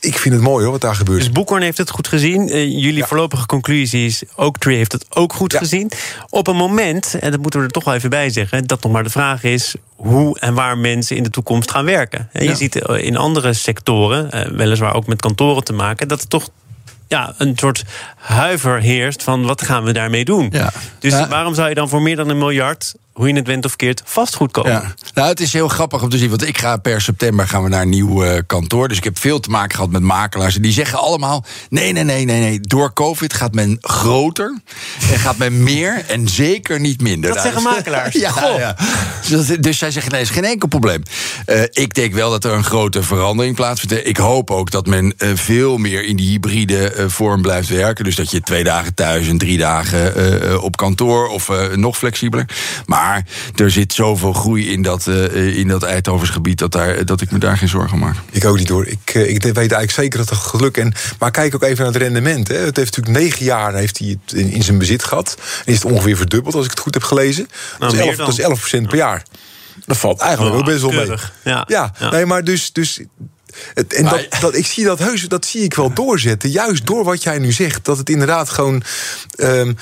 Ik 0.00 0.18
vind 0.18 0.34
het 0.34 0.42
mooi 0.42 0.62
hoor, 0.62 0.72
wat 0.72 0.80
daar 0.80 0.94
gebeurt. 0.94 1.18
Dus 1.18 1.32
Boekhorn 1.32 1.62
heeft 1.62 1.78
het 1.78 1.90
goed 1.90 2.08
gezien. 2.08 2.48
Eh, 2.48 2.64
jullie 2.64 3.04
voorlopige 3.04 3.46
conclusie 3.46 4.06
is... 4.06 4.22
Oaktree 4.36 4.76
heeft 4.76 4.92
het 4.92 5.06
ook 5.08 5.25
goed 5.32 5.52
Ja. 5.52 5.58
gezien. 5.58 5.90
Op 6.28 6.46
een 6.46 6.56
moment, 6.56 7.16
en 7.20 7.30
dat 7.30 7.40
moeten 7.40 7.60
we 7.60 7.66
er 7.66 7.72
toch 7.72 7.84
wel 7.84 7.94
even 7.94 8.10
bij 8.10 8.30
zeggen... 8.30 8.66
dat 8.66 8.82
nog 8.82 8.92
maar 8.92 9.02
de 9.02 9.10
vraag 9.10 9.42
is 9.42 9.74
hoe 9.96 10.38
en 10.40 10.54
waar 10.54 10.78
mensen 10.78 11.16
in 11.16 11.22
de 11.22 11.30
toekomst 11.30 11.70
gaan 11.70 11.84
werken. 11.84 12.28
En 12.32 12.42
je 12.42 12.48
Ja. 12.50 12.54
ziet 12.54 12.80
eh, 12.82 13.04
in 13.04 13.16
andere 13.16 13.52
sectoren, 13.52 14.30
eh, 14.30 14.50
weliswaar 14.50 14.94
ook 14.94 15.06
met 15.06 15.20
kantoren 15.20 15.64
te 15.64 15.72
maken... 15.72 16.08
dat 16.08 16.20
er 16.20 16.28
toch 16.28 16.48
ja, 17.08 17.34
een 17.38 17.52
soort 17.56 17.84
huiver 18.16 18.80
heerst 18.80 19.22
van 19.22 19.46
wat 19.46 19.62
gaan 19.62 19.84
we 19.84 19.92
daarmee 19.92 20.24
doen. 20.24 20.48
Ja. 20.52 20.72
Dus 20.98 21.26
waarom 21.28 21.54
zou 21.54 21.68
je 21.68 21.74
dan 21.74 21.88
voor 21.88 22.02
meer 22.02 22.16
dan 22.16 22.28
een 22.28 22.38
miljard... 22.38 22.94
hoe 23.16 23.28
je 23.28 23.34
het 23.34 23.46
went 23.46 23.64
of 23.64 23.76
keert, 23.76 24.02
vastgoed 24.04 24.52
kopen? 24.52 24.70
Ja. 24.70 24.94
Nou, 25.14 25.28
het 25.28 25.40
is 25.40 25.52
heel 25.52 25.68
grappig 25.68 26.02
om 26.02 26.08
te 26.08 26.18
zien. 26.18 26.28
Want 26.28 26.48
ik 26.48 26.58
ga 26.58 26.76
per 26.76 27.00
september 27.00 27.48
gaan 27.48 27.62
we 27.62 27.68
naar 27.68 27.82
een 27.82 27.88
nieuw 27.88 28.24
eh, 28.24 28.42
kantoor. 28.46 28.88
Dus 28.88 28.96
ik 28.96 29.04
heb 29.04 29.18
veel 29.18 29.40
te 29.40 29.50
maken 29.50 29.74
gehad 29.74 29.90
met 29.90 30.02
makelaars. 30.02 30.56
En 30.56 30.62
die 30.62 30.72
zeggen 30.72 30.98
allemaal: 30.98 31.44
nee, 31.68 31.92
nee, 31.92 32.04
nee, 32.04 32.24
nee, 32.24 32.40
nee. 32.40 32.60
Door 32.60 32.92
COVID 32.92 33.34
gaat 33.34 33.54
men 33.54 33.78
groter. 33.80 34.58
En 35.12 35.18
gaat 35.18 35.36
men 35.36 35.62
meer. 35.62 36.04
En 36.06 36.28
zeker 36.28 36.80
niet 36.80 37.00
minder. 37.00 37.34
Dat 37.34 37.42
Nou, 37.42 37.48
zeggen 37.48 37.72
makelaars? 37.72 38.14
ja, 38.24 38.30
Goh. 38.30 38.58
ja. 38.58 38.76
Dus, 39.28 39.46
dus 39.46 39.78
zij 39.78 39.90
zeggen: 39.90 40.12
nee, 40.12 40.20
is 40.20 40.30
geen 40.30 40.44
enkel 40.44 40.68
probleem. 40.68 41.02
Eh, 41.44 41.62
ik 41.70 41.94
denk 41.94 42.14
wel 42.14 42.30
dat 42.30 42.44
er 42.44 42.52
een 42.52 42.64
grote 42.64 43.02
verandering 43.02 43.54
plaatsvindt. 43.54 44.06
Ik 44.06 44.16
hoop 44.16 44.50
ook 44.50 44.70
dat 44.70 44.86
men 44.86 45.14
eh, 45.18 45.30
veel 45.34 45.76
meer 45.76 46.04
in 46.04 46.16
die 46.16 46.28
hybride 46.28 47.04
vorm 47.06 47.42
blijft 47.42 47.68
werken. 47.68 48.04
Dus 48.04 48.16
dat 48.16 48.30
je 48.30 48.40
twee 48.40 48.64
dagen 48.64 48.94
thuis 48.94 49.28
en 49.28 49.38
drie 49.38 49.58
dagen 49.58 50.62
op 50.62 50.76
kantoor. 50.76 51.28
Of 51.28 51.48
eh, 51.48 51.76
nog 51.76 51.98
flexibeler. 51.98 52.48
Maar 52.86 53.05
er 53.54 53.70
zit 53.70 53.92
zoveel 53.92 54.32
groei 54.32 54.70
in 54.72 54.82
dat, 54.82 55.06
eh, 55.06 55.56
in 55.56 55.68
dat 55.68 55.82
Eindhovensgebied 55.82 56.58
dat, 56.58 56.72
daar, 56.72 57.04
dat 57.04 57.20
ik 57.20 57.30
me 57.30 57.38
daar 57.38 57.56
geen 57.56 57.68
zorgen 57.68 57.98
maak. 57.98 58.16
Ik 58.30 58.44
ook 58.44 58.58
niet 58.58 58.68
hoor. 58.68 58.86
Ik, 58.86 59.10
eh, 59.14 59.28
ik 59.28 59.42
weet 59.42 59.56
eigenlijk 59.56 59.90
zeker 59.90 60.18
dat 60.18 60.30
het 60.30 60.60
lukken. 60.60 60.82
En, 60.82 60.92
maar 61.18 61.30
kijk 61.30 61.54
ook 61.54 61.62
even 61.62 61.84
naar 61.84 61.92
het 61.92 62.02
rendement. 62.02 62.48
Hè. 62.48 62.54
Het 62.54 62.76
heeft 62.76 62.96
natuurlijk 62.96 63.24
negen 63.24 63.44
jaar 63.44 63.74
heeft 63.74 63.98
hij 63.98 64.08
het 64.08 64.32
in, 64.32 64.50
in 64.50 64.62
zijn 64.62 64.78
bezit 64.78 65.04
gehad. 65.04 65.36
En 65.64 65.72
is 65.72 65.82
het 65.82 65.92
ongeveer 65.92 66.16
verdubbeld, 66.16 66.54
als 66.54 66.64
ik 66.64 66.70
het 66.70 66.80
goed 66.80 66.94
heb 66.94 67.02
gelezen. 67.02 67.48
dat, 67.78 67.92
is 67.92 67.98
meer 67.98 68.06
11, 68.06 68.16
dan. 68.16 68.26
dat 68.26 68.38
is 68.38 68.78
11% 68.80 68.82
per 68.88 68.96
jaar. 68.96 69.22
Dat 69.86 69.96
valt 69.96 70.20
eigenlijk 70.20 70.54
Oh, 70.54 70.60
ook 70.60 70.66
best 70.66 70.80
wel 70.80 70.90
mee. 70.90 71.16
Ja, 71.44 71.64
Ja. 71.68 71.92
nee, 72.10 72.26
maar 72.26 72.44
dus. 72.44 72.72
dus 72.72 73.00
het, 73.74 73.92
en 73.92 74.04
dat, 74.04 74.26
dat, 74.40 74.56
ik 74.56 74.66
zie 74.66 74.84
dat 74.84 74.98
heus, 74.98 75.22
dat 75.22 75.46
zie 75.46 75.62
ik 75.62 75.74
wel 75.74 75.92
doorzetten. 75.92 76.50
Juist 76.50 76.86
door 76.86 77.04
wat 77.04 77.22
jij 77.22 77.38
nu 77.38 77.52
zegt. 77.52 77.84
Dat 77.84 77.98
het 77.98 78.10
inderdaad 78.10 78.48
gewoon. 78.48 78.82
ehm, 79.36 79.72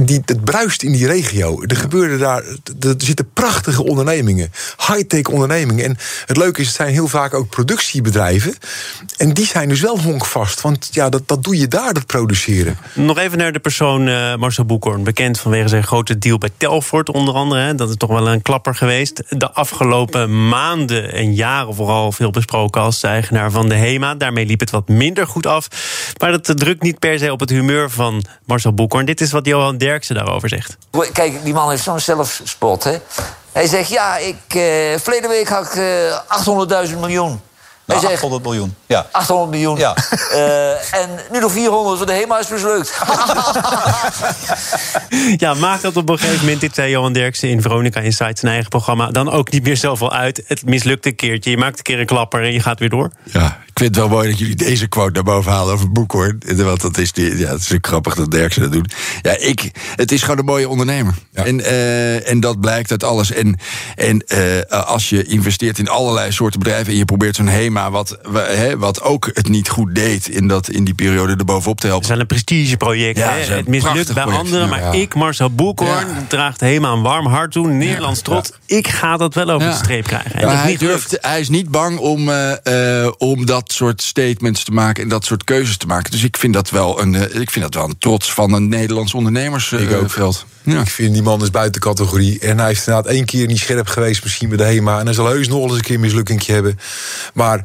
die, 0.00 0.22
het 0.24 0.44
bruist 0.44 0.82
in 0.82 0.92
die 0.92 1.06
regio. 1.06 1.62
Er 1.62 1.76
gebeuren 1.76 2.18
daar. 2.18 2.42
Er 2.80 2.94
zitten 2.96 3.32
prachtige 3.32 3.84
ondernemingen. 3.84 4.52
High-tech 4.86 5.26
ondernemingen. 5.26 5.84
En 5.84 5.96
het 6.26 6.36
leuke 6.36 6.60
is, 6.60 6.66
het 6.66 6.76
zijn 6.76 6.92
heel 6.92 7.08
vaak 7.08 7.34
ook 7.34 7.48
productiebedrijven. 7.48 8.54
En 9.16 9.34
die 9.34 9.46
zijn 9.46 9.68
dus 9.68 9.80
wel 9.80 10.00
honkvast. 10.00 10.60
Want 10.60 10.88
ja, 10.90 11.08
dat, 11.08 11.28
dat 11.28 11.44
doe 11.44 11.58
je 11.58 11.68
daar, 11.68 11.94
dat 11.94 12.06
produceren. 12.06 12.78
Nog 12.94 13.18
even 13.18 13.38
naar 13.38 13.52
de 13.52 13.58
persoon 13.58 14.08
eh, 14.08 14.36
Marcel 14.36 14.64
Boekhoorn. 14.64 15.04
Bekend 15.04 15.40
vanwege 15.40 15.68
zijn 15.68 15.84
grote 15.84 16.18
deal 16.18 16.38
bij 16.38 16.50
Telfort 16.56 17.10
onder 17.10 17.34
andere. 17.34 17.60
Hè. 17.60 17.74
Dat 17.74 17.88
is 17.88 17.96
toch 17.96 18.10
wel 18.10 18.28
een 18.28 18.42
klapper 18.42 18.74
geweest. 18.74 19.22
De 19.28 19.52
afgelopen 19.52 20.48
maanden 20.48 21.12
en 21.12 21.34
jaren 21.34 21.74
vooral 21.74 22.12
veel 22.12 22.30
besproken 22.30 22.80
als 22.90 23.02
eigenaar 23.02 23.50
van 23.50 23.68
de 23.68 23.74
HEMA. 23.74 24.14
Daarmee 24.14 24.46
liep 24.46 24.60
het 24.60 24.70
wat 24.70 24.88
minder 24.88 25.26
goed 25.26 25.46
af. 25.46 25.68
Maar 26.18 26.30
dat 26.30 26.58
drukt 26.58 26.82
niet 26.82 26.98
per 26.98 27.18
se 27.18 27.32
op 27.32 27.40
het 27.40 27.50
humeur 27.50 27.90
van 27.90 28.24
Marcel 28.44 28.72
Boekhoorn. 28.72 29.06
Dit 29.06 29.20
is 29.20 29.32
wat 29.32 29.46
Johan 29.46 29.78
Derksen 29.78 30.14
daarover 30.14 30.48
zegt. 30.48 30.76
Kijk, 31.12 31.44
die 31.44 31.54
man 31.54 31.70
heeft 31.70 31.82
zo'n 31.82 32.00
zelfspot, 32.00 32.84
hè. 32.84 32.96
Hij 33.52 33.66
zegt, 33.66 33.88
ja, 33.88 34.16
ik, 34.16 34.54
eh 34.54 34.62
verleden 34.98 35.30
week 35.30 35.48
had 35.48 35.66
ik 35.66 35.74
eh 35.74 36.88
800.000 36.88 36.98
miljoen. 36.98 37.40
Hij 37.92 38.00
Nou, 38.00 38.10
zegt, 38.10 38.22
800 38.22 38.42
miljoen. 38.42 38.74
Ja. 38.86 39.06
800 39.10 39.50
miljoen. 39.50 39.78
Ja. 39.78 39.94
Eh, 40.32 40.94
en 41.02 41.08
nu 41.32 41.40
nog 41.40 41.52
400, 41.52 41.96
want 41.96 42.08
de 42.10 42.14
HEMA 42.16 42.38
is 42.38 42.48
mislukt. 42.48 42.92
Ja, 45.36 45.54
maakt 45.54 45.82
dat 45.82 45.96
op 45.96 46.08
een 46.08 46.18
gegeven 46.18 46.40
moment, 46.40 46.60
dit 46.60 46.74
zei 46.74 46.90
Johan 46.90 47.12
Derksen 47.12 47.48
in 47.48 47.62
Veronica 47.62 48.00
Insight, 48.00 48.38
zijn 48.38 48.52
eigen 48.52 48.70
programma, 48.70 49.10
dan 49.10 49.30
ook 49.30 49.50
niet 49.50 49.62
meer 49.62 49.76
zoveel 49.76 50.12
uit. 50.12 50.42
Het 50.46 50.64
mislukt 50.66 51.06
een 51.06 51.14
keertje. 51.14 51.50
Je 51.50 51.56
maakt 51.56 51.78
een 51.78 51.84
keer 51.84 52.00
een 52.00 52.06
klapper 52.06 52.42
en 52.42 52.52
je 52.52 52.60
gaat 52.60 52.78
weer 52.78 52.88
door. 52.88 53.10
Ja, 53.24 53.58
vind 53.80 53.94
het 53.96 54.04
wel 54.04 54.08
mooi 54.16 54.28
dat 54.30 54.38
jullie 54.38 54.54
deze 54.54 54.86
quote 54.86 55.12
naar 55.12 55.22
boven 55.22 55.52
halen 55.52 55.74
over 55.74 55.92
Boekhoorn. 55.92 56.42
Want 56.56 56.80
dat 56.80 56.98
is, 56.98 57.12
die, 57.12 57.38
ja, 57.38 57.48
het 57.50 57.60
is 57.60 57.78
grappig 57.80 58.14
dat 58.14 58.30
Derksen 58.30 58.62
dat 58.62 58.72
doet. 58.72 58.94
Ja, 59.22 59.36
ik, 59.38 59.70
het 59.96 60.12
is 60.12 60.20
gewoon 60.22 60.38
een 60.38 60.44
mooie 60.44 60.68
ondernemer. 60.68 61.14
Ja. 61.32 61.44
En, 61.44 61.60
eh, 61.64 62.28
en 62.30 62.40
dat 62.40 62.60
blijkt 62.60 62.90
uit 62.90 63.04
alles. 63.04 63.32
En, 63.32 63.58
en 63.96 64.24
eh, 64.26 64.80
als 64.86 65.08
je 65.08 65.24
investeert 65.24 65.78
in 65.78 65.88
allerlei 65.88 66.32
soorten 66.32 66.58
bedrijven... 66.60 66.92
en 66.92 66.98
je 66.98 67.04
probeert 67.04 67.36
zo'n 67.36 67.46
HEMA, 67.48 67.90
wat, 67.90 68.18
wa- 68.22 68.44
hè, 68.46 68.78
wat 68.78 69.02
ook 69.02 69.30
het 69.32 69.48
niet 69.48 69.68
goed 69.68 69.94
deed... 69.94 70.28
in, 70.28 70.48
dat, 70.48 70.68
in 70.68 70.84
die 70.84 70.94
periode 70.94 71.36
erbovenop 71.36 71.80
te 71.80 71.86
Het 71.86 71.90
helpen. 71.90 72.02
is 72.02 72.08
wel 72.08 72.20
een 72.20 72.26
prestigeproject. 72.26 73.18
Ja, 73.18 73.32
het 73.32 73.48
Het 73.48 73.68
mislukt 73.68 74.14
bij 74.14 74.22
project. 74.22 74.42
anderen, 74.44 74.68
maar 74.68 74.94
ik, 74.96 75.14
Marcel 75.14 75.50
Boekhoorn, 75.50 76.06
draagt 76.28 76.60
helemaal 76.60 76.96
een 76.96 77.02
warm 77.02 77.26
hart 77.26 77.52
toe. 77.52 77.68
Nederlands 77.68 78.20
trots. 78.20 78.52
Ik 78.66 78.88
ga 78.88 79.16
dat 79.16 79.34
wel 79.34 79.50
over 79.50 79.68
de 79.68 79.74
streep 79.76 80.04
krijgen. 80.06 80.32
En 80.34 80.40
dat 80.48 80.52
hij, 80.56 80.70
niet 80.70 80.80
durft, 80.80 81.18
hij 81.20 81.40
is 81.40 81.48
niet 81.48 81.68
bang 81.68 81.98
om, 81.98 82.28
eh, 82.30 83.08
om 83.18 83.46
dat 83.46 83.69
soort 83.72 84.02
statements 84.02 84.64
te 84.64 84.70
maken 84.72 85.02
en 85.02 85.08
dat 85.08 85.24
soort 85.24 85.44
keuzes 85.44 85.76
te 85.76 85.86
maken. 85.86 86.10
Dus 86.10 86.22
ik 86.22 86.36
vind 86.36 86.54
dat 86.54 86.70
wel 86.70 87.00
een, 87.00 87.14
eh, 87.14 87.40
ik 87.40 87.50
vind 87.50 87.64
dat 87.64 87.74
wel 87.74 87.84
een 87.84 87.98
trots 87.98 88.32
van 88.32 88.52
een 88.52 88.68
Nederlands 88.68 89.12
Ik 89.12 89.18
ook. 89.18 89.26
ondernemersveld. 89.26 90.46
Ja. 90.62 90.80
Ik 90.80 90.88
vind 90.90 91.12
die 91.12 91.22
man 91.22 91.42
is 91.42 91.50
buiten 91.50 91.80
categorie. 91.80 92.38
En 92.38 92.58
hij 92.58 92.66
heeft 92.66 92.86
inderdaad 92.86 93.12
één 93.12 93.24
keer 93.24 93.46
niet 93.46 93.58
scherp 93.58 93.86
geweest, 93.86 94.22
misschien 94.22 94.48
bij 94.48 94.56
de 94.56 94.64
HEMA. 94.64 94.98
En 94.98 95.04
hij 95.04 95.14
zal 95.14 95.26
heus 95.26 95.48
nog 95.48 95.58
wel 95.58 95.66
eens 95.68 95.76
een 95.76 95.82
keer 95.82 95.94
een 95.94 96.00
mislukkingje 96.00 96.52
hebben. 96.52 96.78
Maar 97.34 97.62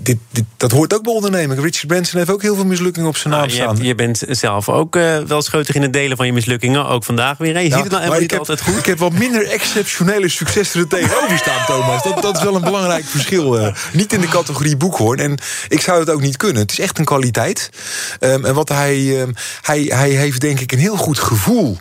dit, 0.00 0.16
dit, 0.30 0.44
dat 0.56 0.70
hoort 0.70 0.94
ook 0.94 1.02
bij 1.02 1.12
ondernemen. 1.12 1.60
Richard 1.60 1.86
Branson 1.86 2.18
heeft 2.18 2.30
ook 2.30 2.42
heel 2.42 2.54
veel 2.54 2.64
mislukkingen 2.64 3.08
op 3.08 3.16
zijn 3.16 3.32
naam 3.32 3.42
Nou, 3.42 3.52
je, 3.52 3.62
staan. 3.62 3.76
je 3.86 3.94
bent 3.94 4.22
zelf 4.28 4.68
ook 4.68 4.96
eh, 4.96 5.18
wel 5.18 5.42
scheutig 5.42 5.74
in 5.74 5.82
het 5.82 5.92
delen 5.92 6.16
van 6.16 6.26
je 6.26 6.32
mislukkingen. 6.32 6.86
Ook 6.86 7.04
vandaag 7.04 7.38
weer. 7.38 7.60
Je 7.60 7.68
Ja, 7.68 7.74
ziet 7.74 7.74
het 7.74 7.76
nou 7.76 7.90
maar 7.90 8.00
helemaal 8.00 8.14
ik 8.16 8.20
niet 8.20 8.30
heb, 8.30 8.38
altijd 8.40 8.60
goed. 8.60 8.78
Ik 8.78 8.86
heb 8.86 8.98
wat 8.98 9.12
minder 9.12 9.46
exceptionele 9.50 10.28
successen 10.28 10.80
er 10.80 10.88
tegenover 10.88 11.38
staan, 11.38 11.66
Thomas. 11.66 12.02
Dat, 12.02 12.22
dat 12.22 12.36
is 12.36 12.42
wel 12.42 12.54
een 12.54 12.62
belangrijk 12.62 13.04
verschil. 13.04 13.58
eh. 13.58 13.74
niet 13.92 14.12
in 14.12 14.20
de 14.20 14.28
categorie 14.28 14.76
boekhoorn. 14.76 15.18
En 15.18 15.38
ik 15.68 15.80
zou 15.80 16.00
het 16.00 16.10
ook 16.10 16.20
niet 16.20 16.36
kunnen. 16.36 16.62
Het 16.62 16.70
is 16.72 16.78
echt 16.80 16.98
een 16.98 17.04
kwaliteit. 17.04 17.70
Ehm, 18.18 18.44
en 18.44 18.54
wat 18.54 18.68
hij, 18.68 19.20
ehm, 19.20 19.30
hij... 19.62 19.86
Hij 19.98 20.10
heeft 20.10 20.40
denk 20.40 20.60
ik 20.60 20.72
een 20.72 20.78
heel 20.78 20.96
goed 20.96 21.18
gevoel. 21.18 21.78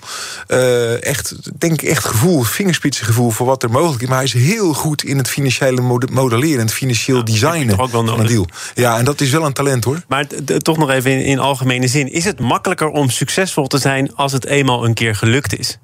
Eh, 0.57 1.03
echt, 1.03 1.59
denk 1.59 1.81
ik 1.81 1.89
echt 1.89 2.05
gevoel, 2.05 2.41
vingerspitsengevoel 2.41 3.29
voor 3.29 3.45
wat 3.45 3.63
er 3.63 3.69
mogelijk 3.69 4.01
is. 4.01 4.07
Maar 4.07 4.17
hij 4.17 4.25
is 4.25 4.33
heel 4.33 4.73
goed 4.73 5.03
in 5.03 5.17
het 5.17 5.29
financiële 5.29 5.81
mode- 5.81 6.11
modelleren. 6.11 6.59
Het 6.59 6.73
financieel 6.73 7.25
designen 7.25 7.79
ook 7.79 7.91
wel 7.91 8.05
van 8.05 8.19
een 8.19 8.25
deal. 8.25 8.47
Ja, 8.75 8.97
en 8.97 9.05
dat 9.05 9.21
is 9.21 9.29
wel 9.29 9.45
een 9.45 9.53
talent 9.53 9.83
hoor. 9.83 10.01
Maar 10.07 10.27
toch 10.57 10.77
nog 10.77 10.89
even 10.89 11.11
in, 11.11 11.25
in 11.25 11.39
algemene 11.39 11.87
zin. 11.87 12.11
Is 12.11 12.25
het 12.25 12.39
makkelijker 12.39 12.87
om 12.87 13.09
succesvol 13.09 13.67
te 13.67 13.77
zijn 13.77 14.15
als 14.15 14.31
het 14.31 14.45
eenmaal 14.45 14.85
een 14.85 14.93
keer 14.93 15.15
gelukt 15.15 15.59
is? 15.59 15.77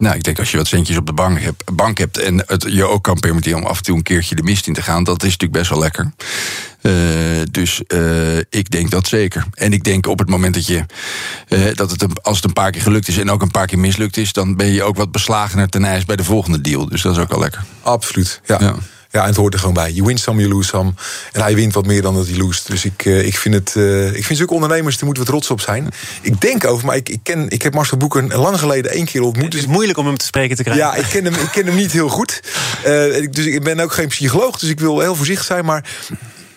Nou, 0.00 0.16
ik 0.16 0.22
denk 0.22 0.38
als 0.38 0.50
je 0.50 0.56
wat 0.56 0.66
centjes 0.66 0.96
op 0.96 1.06
de 1.06 1.12
bank 1.12 1.40
hebt, 1.40 1.74
bank 1.74 1.98
hebt 1.98 2.18
en 2.18 2.42
het 2.46 2.64
je 2.68 2.84
ook 2.84 3.02
kan 3.02 3.20
permitteren 3.20 3.58
om 3.58 3.66
af 3.66 3.76
en 3.76 3.82
toe 3.82 3.96
een 3.96 4.02
keertje 4.02 4.34
de 4.34 4.42
mist 4.42 4.66
in 4.66 4.72
te 4.72 4.82
gaan, 4.82 5.04
dat 5.04 5.22
is 5.22 5.30
natuurlijk 5.30 5.58
best 5.58 5.70
wel 5.70 5.78
lekker. 5.78 6.12
Uh, 6.82 6.92
dus 7.50 7.82
uh, 7.88 8.38
ik 8.38 8.70
denk 8.70 8.90
dat 8.90 9.06
zeker. 9.06 9.44
En 9.54 9.72
ik 9.72 9.84
denk 9.84 10.06
op 10.06 10.18
het 10.18 10.28
moment 10.28 10.54
dat 10.54 10.66
je 10.66 10.84
uh, 11.48 11.74
dat 11.74 11.90
het 11.90 12.02
een, 12.02 12.12
als 12.22 12.36
het 12.36 12.44
een 12.44 12.52
paar 12.52 12.70
keer 12.70 12.82
gelukt 12.82 13.08
is 13.08 13.18
en 13.18 13.30
ook 13.30 13.42
een 13.42 13.50
paar 13.50 13.66
keer 13.66 13.78
mislukt 13.78 14.16
is, 14.16 14.32
dan 14.32 14.56
ben 14.56 14.72
je 14.72 14.82
ook 14.82 14.96
wat 14.96 15.12
beslagener 15.12 15.68
ten 15.68 15.84
ijs 15.84 16.04
bij 16.04 16.16
de 16.16 16.24
volgende 16.24 16.60
deal. 16.60 16.88
Dus 16.88 17.02
dat 17.02 17.16
is 17.16 17.22
ook 17.22 17.30
wel 17.30 17.40
lekker. 17.40 17.64
Absoluut. 17.82 18.40
Ja. 18.44 18.56
ja. 18.60 18.74
Ja, 19.10 19.20
en 19.20 19.26
het 19.26 19.36
hoort 19.36 19.54
er 19.54 19.58
gewoon 19.58 19.74
bij. 19.74 19.92
Je 19.92 20.04
wint 20.04 20.20
some, 20.20 20.40
you 20.40 20.52
lose 20.54 20.68
some. 20.68 20.92
En 21.32 21.42
hij 21.42 21.54
wint 21.54 21.74
wat 21.74 21.86
meer 21.86 22.02
dan 22.02 22.14
dat 22.14 22.26
hij 22.26 22.36
loest. 22.36 22.66
Dus 22.66 22.84
ik, 22.84 23.04
uh, 23.04 23.26
ik 23.26 23.38
vind 23.38 23.54
het. 23.54 23.74
Uh, 23.76 24.14
ik 24.14 24.24
vind 24.24 24.38
zulke 24.38 24.54
ondernemers, 24.54 24.96
daar 24.96 25.04
moeten 25.04 25.22
we 25.22 25.28
trots 25.28 25.50
op 25.50 25.60
zijn. 25.60 25.88
Ik 26.20 26.40
denk 26.40 26.66
over, 26.66 26.86
maar 26.86 26.96
ik, 26.96 27.08
ik, 27.08 27.20
ken, 27.22 27.48
ik 27.48 27.62
heb 27.62 27.74
Marcel 27.74 27.96
Boeken 27.96 28.28
lang 28.34 28.58
geleden 28.58 28.90
één 28.90 29.04
keer 29.04 29.22
ontmoet. 29.22 29.52
Het 29.52 29.62
is 29.62 29.66
moeilijk 29.66 29.98
om 29.98 30.06
hem 30.06 30.16
te 30.16 30.24
spreken 30.24 30.56
te 30.56 30.62
krijgen. 30.62 30.84
Ja, 30.84 30.94
ik 30.94 31.06
ken 31.10 31.24
hem, 31.24 31.34
ik 31.34 31.48
ken 31.52 31.66
hem 31.66 31.74
niet 31.74 31.92
heel 31.92 32.08
goed. 32.08 32.42
Uh, 32.86 33.30
dus 33.30 33.44
ik 33.46 33.62
ben 33.62 33.80
ook 33.80 33.92
geen 33.92 34.08
psycholoog, 34.08 34.58
dus 34.58 34.68
ik 34.68 34.80
wil 34.80 35.00
heel 35.00 35.14
voorzichtig 35.14 35.46
zijn. 35.46 35.64
Maar 35.64 35.84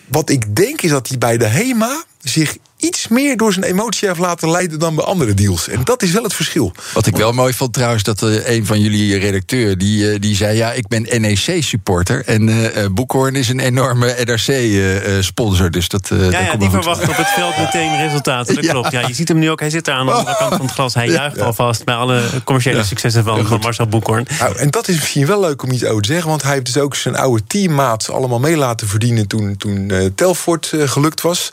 wat 0.06 0.30
ik 0.30 0.56
denk 0.56 0.82
is 0.82 0.90
dat 0.90 1.08
hij 1.08 1.18
bij 1.18 1.36
de 1.36 1.46
HEMA 1.46 2.02
zich 2.22 2.56
iets 2.84 3.08
meer 3.08 3.36
door 3.36 3.52
zijn 3.52 3.64
emotie 3.64 4.08
heeft 4.08 4.20
laten 4.20 4.50
leiden 4.50 4.78
dan 4.78 4.94
bij 4.94 5.04
andere 5.04 5.34
deals. 5.34 5.68
En 5.68 5.84
dat 5.84 6.02
is 6.02 6.10
wel 6.10 6.22
het 6.22 6.34
verschil. 6.34 6.72
Wat 6.92 7.06
ik 7.06 7.16
wel 7.16 7.32
mooi 7.32 7.52
vond 7.52 7.72
trouwens, 7.72 8.02
dat 8.02 8.22
uh, 8.22 8.48
een 8.48 8.66
van 8.66 8.80
jullie 8.80 9.18
redacteur... 9.18 9.78
die, 9.78 10.12
uh, 10.12 10.20
die 10.20 10.36
zei, 10.36 10.56
ja, 10.56 10.72
ik 10.72 10.88
ben 10.88 11.02
NEC-supporter... 11.20 12.24
en 12.26 12.48
uh, 12.48 12.86
Boekhoorn 12.92 13.34
is 13.34 13.48
een 13.48 13.60
enorme 13.60 14.14
NRC-sponsor. 14.24 15.70
dus 15.70 15.88
dat, 15.88 16.08
ja, 16.08 16.40
ja 16.40 16.56
die 16.56 16.70
verwacht 16.70 17.08
op 17.08 17.16
het 17.16 17.28
veld 17.28 17.56
meteen 17.56 17.96
resultaten. 17.96 18.54
Dat 18.54 18.64
ja. 18.64 18.70
klopt. 18.70 18.90
Ja, 18.90 19.06
je 19.06 19.14
ziet 19.14 19.28
hem 19.28 19.38
nu 19.38 19.50
ook, 19.50 19.60
hij 19.60 19.70
zit 19.70 19.84
daar 19.84 19.96
aan 19.96 20.06
de 20.06 20.12
andere 20.12 20.36
kant 20.36 20.54
van 20.54 20.66
het 20.66 20.74
glas. 20.74 20.94
Hij 20.94 21.08
juicht 21.08 21.36
ja. 21.36 21.44
alvast 21.44 21.84
bij 21.84 21.94
alle 21.94 22.22
commerciële 22.44 22.84
successen 22.84 23.24
van, 23.24 23.46
van 23.46 23.60
Marcel 23.60 23.86
Boekhoorn. 23.86 24.26
Nou, 24.38 24.56
en 24.56 24.70
dat 24.70 24.88
is 24.88 24.94
misschien 24.94 25.26
wel 25.26 25.40
leuk 25.40 25.62
om 25.62 25.70
iets 25.70 25.84
over 25.84 26.02
te 26.02 26.08
zeggen... 26.08 26.28
want 26.28 26.42
hij 26.42 26.52
heeft 26.52 26.64
dus 26.64 26.78
ook 26.78 26.94
zijn 26.94 27.16
oude 27.16 27.42
teammaats 27.46 28.10
allemaal 28.10 28.40
mee 28.40 28.56
laten 28.56 28.88
verdienen... 28.88 29.26
toen, 29.26 29.56
toen 29.56 30.12
Telfort 30.14 30.72
gelukt 30.76 31.20
was. 31.20 31.52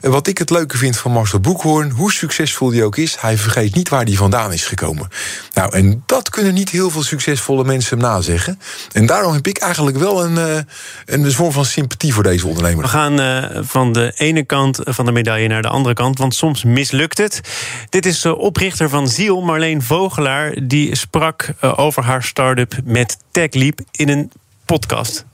wat 0.00 0.26
ik 0.26 0.38
het 0.38 0.50
leuke 0.72 0.86
vind 0.86 1.02
van 1.02 1.12
Marcel 1.12 1.40
Boekhoorn, 1.40 1.90
hoe 1.90 2.12
succesvol 2.12 2.70
die 2.70 2.84
ook 2.84 2.96
is, 2.96 3.16
hij 3.20 3.38
vergeet 3.38 3.74
niet 3.74 3.88
waar 3.88 4.04
hij 4.04 4.14
vandaan 4.14 4.52
is 4.52 4.64
gekomen. 4.64 5.08
Nou, 5.54 5.72
en 5.72 6.02
dat 6.06 6.28
kunnen 6.28 6.54
niet 6.54 6.70
heel 6.70 6.90
veel 6.90 7.02
succesvolle 7.02 7.64
mensen 7.64 7.98
hem 7.98 8.06
nazeggen. 8.08 8.60
En 8.92 9.06
daarom 9.06 9.32
heb 9.32 9.46
ik 9.46 9.58
eigenlijk 9.58 9.96
wel 9.96 10.24
een, 10.24 10.36
uh, 10.36 10.58
een 11.04 11.32
vorm 11.32 11.52
van 11.52 11.64
sympathie 11.64 12.14
voor 12.14 12.22
deze 12.22 12.46
ondernemer. 12.46 12.82
We 12.82 12.90
gaan 12.90 13.20
uh, 13.20 13.44
van 13.60 13.92
de 13.92 14.12
ene 14.16 14.44
kant 14.44 14.78
van 14.82 15.04
de 15.04 15.12
medaille 15.12 15.48
naar 15.48 15.62
de 15.62 15.68
andere 15.68 15.94
kant, 15.94 16.18
want 16.18 16.34
soms 16.34 16.64
mislukt 16.64 17.18
het. 17.18 17.40
Dit 17.88 18.06
is 18.06 18.20
de 18.20 18.36
oprichter 18.36 18.88
van 18.88 19.08
Ziel, 19.08 19.40
Marleen 19.40 19.82
Vogelaar, 19.82 20.58
die 20.62 20.96
sprak 20.96 21.52
over 21.60 22.02
haar 22.02 22.22
start-up 22.22 22.74
met 22.84 23.16
TechLeap 23.30 23.80
in 23.90 24.08
een 24.08 24.30
podcast. 24.64 25.24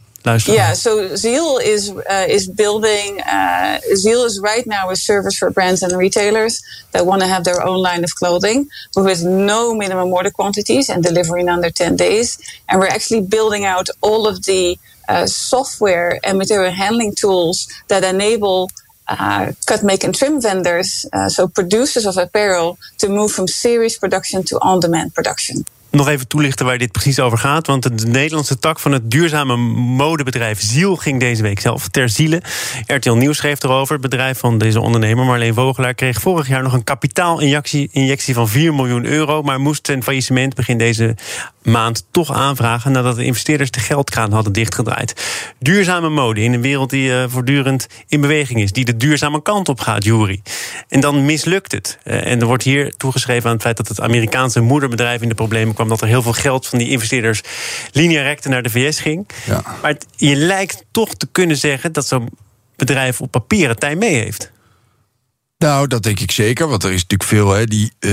Yeah, 0.55 0.73
so 0.75 1.17
Zeal 1.17 1.59
is 1.59 1.91
uh, 1.91 2.27
is 2.29 2.49
building. 2.49 3.21
Uh, 3.21 3.81
Zeal 3.95 4.25
is 4.25 4.41
right 4.41 4.67
now 4.67 4.91
a 4.91 4.97
service 4.97 5.37
for 5.39 5.51
brands 5.51 5.83
and 5.83 5.97
retailers 5.97 6.63
that 6.93 7.07
want 7.07 7.23
to 7.23 7.29
have 7.29 7.45
their 7.45 7.63
own 7.63 7.79
line 7.89 8.05
of 8.05 8.15
clothing 8.15 8.69
with 8.95 9.25
no 9.25 9.75
minimum 9.75 10.13
order 10.13 10.31
quantities 10.31 10.89
and 10.89 11.03
delivering 11.03 11.49
under 11.49 11.71
ten 11.71 11.97
days. 11.97 12.39
And 12.69 12.79
we're 12.81 12.95
actually 12.99 13.23
building 13.23 13.65
out 13.65 13.89
all 14.01 14.27
of 14.27 14.45
the 14.45 14.79
uh, 15.09 15.27
software 15.27 16.21
and 16.25 16.39
material 16.39 16.73
handling 16.73 17.15
tools 17.15 17.69
that 17.89 18.05
enable. 18.05 18.71
Uh, 19.11 19.53
cut, 19.67 19.83
make, 19.83 20.05
and 20.05 20.15
trim 20.15 20.39
vendors, 20.39 21.07
uh, 21.15 21.31
so 21.31 21.49
producers 21.49 22.05
of 22.05 22.19
apparel, 22.19 22.79
to 22.99 23.09
move 23.09 23.33
from 23.33 23.49
series 23.49 23.97
production 23.99 24.43
to 24.43 24.59
on 24.61 24.81
demand 24.81 25.15
production 25.15 25.65
nog 25.99 26.09
even 26.09 26.27
toelichten 26.27 26.67
waar 26.67 26.79
dit 26.79 26.93
precies 26.93 27.21
over 27.21 27.39
gaat. 27.39 27.67
Want 27.67 27.99
de 27.99 28.07
Nederlandse 28.07 28.59
tak 28.59 28.79
van 28.79 28.93
het 28.93 29.11
duurzame 29.11 29.57
modebedrijf 29.57 30.61
Ziel 30.61 30.97
ging 30.97 31.21
deze 31.21 31.43
week 31.43 31.61
zelf 31.61 31.89
ter 31.89 32.09
ziele. 32.09 32.43
RTL 32.87 33.13
Nieuws 33.13 33.37
schreef 33.37 33.63
erover. 33.63 33.93
Het 33.93 34.03
bedrijf 34.03 34.39
van 34.39 34.59
deze 34.59 34.81
ondernemer, 34.81 35.25
Marleen 35.25 35.55
Vogelaar, 35.55 35.95
kreeg 35.95 36.21
vorig 36.21 36.49
jaar 36.49 36.63
nog 36.63 36.73
een 36.73 36.85
kapitaalinjectie 36.85 37.89
injectie 37.93 38.35
van 38.35 38.49
4 38.49 38.75
miljoen 38.75 39.05
euro. 39.05 39.43
Maar 39.43 39.61
moest 39.61 39.87
zijn 39.87 40.03
faillissement 40.03 40.55
begin 40.55 40.79
deze 40.79 41.17
maand 41.71 42.07
toch 42.11 42.33
aanvragen 42.33 42.93
nadat 42.93 43.17
de 43.17 43.25
investeerders 43.25 43.71
de 43.71 43.81
geldkraan 43.81 44.33
hadden 44.33 44.53
dichtgedraaid. 44.53 45.25
Duurzame 45.59 46.09
mode 46.09 46.41
in 46.41 46.53
een 46.53 46.61
wereld 46.61 46.91
die 46.91 47.11
uh, 47.11 47.25
voortdurend 47.27 47.87
in 48.09 48.21
beweging 48.21 48.61
is, 48.61 48.73
die 48.73 48.85
de 48.85 48.97
duurzame 48.97 49.43
kant 49.43 49.69
op 49.69 49.81
gaat, 49.81 50.05
Jury. 50.05 50.43
En 50.89 51.01
dan 51.01 51.25
mislukt 51.25 51.73
het. 51.73 51.99
Uh, 52.05 52.27
en 52.27 52.41
er 52.41 52.47
wordt 52.47 52.63
hier 52.63 52.97
toegeschreven 52.97 53.47
aan 53.47 53.55
het 53.55 53.63
feit 53.63 53.77
dat 53.77 53.89
het 53.89 54.01
Amerikaanse 54.01 54.61
moederbedrijf 54.61 55.23
in 55.23 55.29
de 55.29 55.35
problemen 55.35 55.75
kwam, 55.75 55.89
dat 55.89 56.01
er 56.01 56.09
heel 56.09 56.23
veel 56.23 56.33
geld 56.33 56.67
van 56.67 56.79
die 56.79 56.91
investeerders 56.91 57.43
linea 57.93 58.23
recte 58.23 58.49
naar 58.49 58.63
de 58.63 58.71
VS 58.71 59.01
ging. 59.01 59.29
Ja. 59.47 59.63
Maar 59.83 59.91
het, 59.91 60.07
je 60.17 60.37
lijkt 60.37 60.85
toch 60.91 61.15
te 61.15 61.29
kunnen 61.33 61.57
zeggen 61.57 61.93
dat 61.93 62.07
zo'n 62.07 62.29
bedrijf 62.77 63.21
op 63.21 63.31
papier 63.31 63.69
het 63.69 63.81
tijd 63.81 63.99
mee 63.99 64.15
heeft. 64.15 64.53
Nou, 65.59 65.87
dat 65.87 66.03
denk 66.03 66.21
ik 66.21 66.31
zeker. 66.31 66.69
Want 66.69 66.83
er 66.83 66.93
is 66.93 67.03
natuurlijk 67.03 67.31
veel, 67.31 67.51
hè, 67.51 67.65
die, 67.65 67.93
uh, 68.01 68.13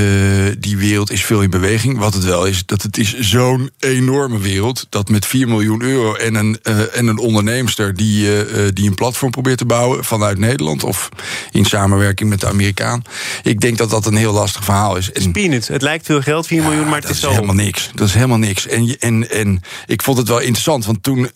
die 0.59 0.77
wereld 0.77 1.11
is 1.11 1.25
veel 1.25 1.41
in 1.41 1.49
beweging. 1.49 1.97
Wat 1.97 2.13
het 2.13 2.23
wel 2.23 2.45
is, 2.45 2.65
dat 2.65 2.81
het 2.81 2.97
is 2.97 3.19
zo'n 3.19 3.69
enorme 3.79 4.39
wereld... 4.39 4.87
dat 4.89 5.09
met 5.09 5.25
4 5.25 5.47
miljoen 5.47 5.81
euro 5.81 6.13
en 6.13 6.35
een, 6.35 6.59
uh, 6.63 6.97
en 6.97 7.07
een 7.07 7.17
onderneemster... 7.17 7.95
Die, 7.95 8.45
uh, 8.47 8.67
die 8.73 8.87
een 8.87 8.95
platform 8.95 9.31
probeert 9.31 9.57
te 9.57 9.65
bouwen 9.65 10.03
vanuit 10.03 10.37
Nederland... 10.37 10.83
of 10.83 11.09
in 11.51 11.65
samenwerking 11.65 12.29
met 12.29 12.39
de 12.39 12.47
Amerikaan. 12.47 13.03
Ik 13.43 13.59
denk 13.59 13.77
dat 13.77 13.89
dat 13.89 14.05
een 14.05 14.15
heel 14.15 14.33
lastig 14.33 14.63
verhaal 14.63 14.95
is. 14.95 15.11
En, 15.11 15.31
Peanuts, 15.31 15.67
het 15.67 15.81
lijkt 15.81 16.05
veel 16.05 16.21
geld, 16.21 16.47
4 16.47 16.63
miljoen, 16.63 16.89
maar 16.89 17.01
het 17.01 17.09
is, 17.09 17.23
is 17.23 17.29
helemaal 17.29 17.55
niks. 17.55 17.89
Dat 17.93 18.07
is 18.07 18.13
helemaal 18.13 18.37
niks. 18.37 18.67
En, 18.67 18.99
en, 18.99 19.29
en 19.29 19.61
ik 19.85 20.01
vond 20.01 20.17
het 20.17 20.27
wel 20.27 20.39
interessant, 20.39 20.85
want 20.85 21.03
toen, 21.03 21.29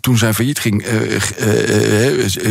toen 0.00 0.18
zijn 0.18 0.34
failliet 0.34 0.58
ging... 0.58 0.84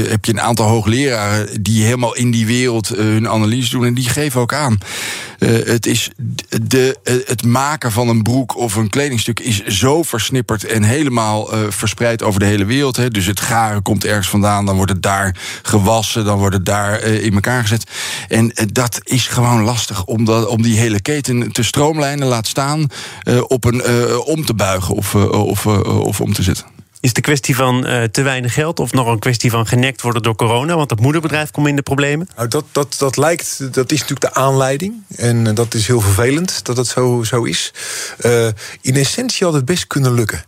heb 0.10 0.26
je 0.26 0.32
een 0.32 0.42
aantal 0.42 0.68
hoogleraren 0.68 1.64
die 1.64 1.84
helemaal 1.84 2.16
in 2.16 2.32
die 2.32 2.46
wereld 2.46 2.94
hun 3.06 3.30
analyse 3.30 3.70
doen. 3.70 3.86
En 3.86 3.94
die 3.94 4.10
geven 4.10 4.42
ook 4.42 4.54
aan. 4.54 4.78
Uh, 5.40 5.66
het, 5.66 5.86
is 5.86 6.10
de, 6.62 6.98
uh, 7.04 7.16
het 7.26 7.44
maken 7.44 7.92
van 7.92 8.08
een 8.08 8.24
broek 8.24 8.58
of 8.58 8.76
een 8.76 8.90
kledingstuk 8.90 9.40
is 9.40 9.64
zo 9.64 10.04
versnipperd 10.04 10.66
en 10.66 10.84
helemaal 10.84 11.54
uh, 11.54 11.60
verspreid 11.70 12.24
over 12.24 12.40
de 12.40 12.46
hele 12.46 12.66
wereld. 12.66 12.96
Hè. 12.96 13.10
Dus 13.10 13.26
het 13.26 13.40
garen 13.40 13.82
komt 13.82 14.06
ergens 14.06 14.30
vandaan, 14.30 14.66
dan 14.66 14.76
wordt 14.76 14.92
het 14.92 15.02
daar 15.02 15.36
gewassen, 15.62 16.26
dan 16.26 16.38
wordt 16.38 16.56
het 16.56 16.66
daar 16.66 17.02
in 17.02 17.34
elkaar 17.34 17.62
gezet. 17.62 17.92
En 18.28 18.54
dat 18.72 19.00
is 19.04 19.28
gewoon 19.28 19.62
lastig 19.62 20.06
om, 20.06 20.26
dat, 20.26 20.48
om 20.48 20.62
die 20.62 20.78
hele 20.78 21.02
keten 21.02 21.52
te 21.52 21.64
stroomlijnen, 21.64 22.28
laat 22.28 22.48
staan, 22.48 22.88
op 23.48 23.66
een, 23.66 23.84
om 24.26 24.46
te 24.46 24.54
buigen 24.54 24.96
of, 24.96 25.16
of, 25.16 25.66
of 25.66 26.22
om 26.22 26.34
te 26.34 26.44
zetten. 26.44 26.75
Is 27.06 27.12
het 27.12 27.20
een 27.20 27.34
kwestie 27.34 27.56
van 27.56 27.88
uh, 27.88 28.04
te 28.04 28.22
weinig 28.22 28.54
geld 28.54 28.80
of 28.80 28.92
nog 28.92 29.08
een 29.08 29.20
kwestie 29.20 29.52
van 29.52 29.68
genekt 29.68 30.02
worden 30.02 30.22
door 30.22 30.36
corona? 30.36 30.76
Want 30.76 30.90
het 30.90 31.00
moederbedrijf 31.00 31.52
komt 31.52 31.68
in 31.68 31.76
de 31.76 31.82
problemen? 31.82 32.30
Nou, 32.36 32.48
dat, 32.48 32.66
dat, 32.72 32.96
dat 32.98 33.18
lijkt, 33.18 33.74
dat 33.74 33.92
is 33.92 34.00
natuurlijk 34.00 34.34
de 34.34 34.40
aanleiding. 34.40 34.94
En 35.16 35.46
uh, 35.46 35.54
dat 35.56 35.74
is 35.74 35.88
heel 35.88 36.02
vervelend 36.02 36.66
dat 36.66 36.78
het 36.78 36.88
zo, 36.88 37.24
zo 37.24 37.44
is. 37.44 37.74
Uh, 38.26 38.48
in 38.82 38.96
essentie 38.96 39.46
had 39.46 39.56
het 39.56 39.66
best 39.66 39.88
kunnen 39.88 40.14
lukken. 40.14 40.46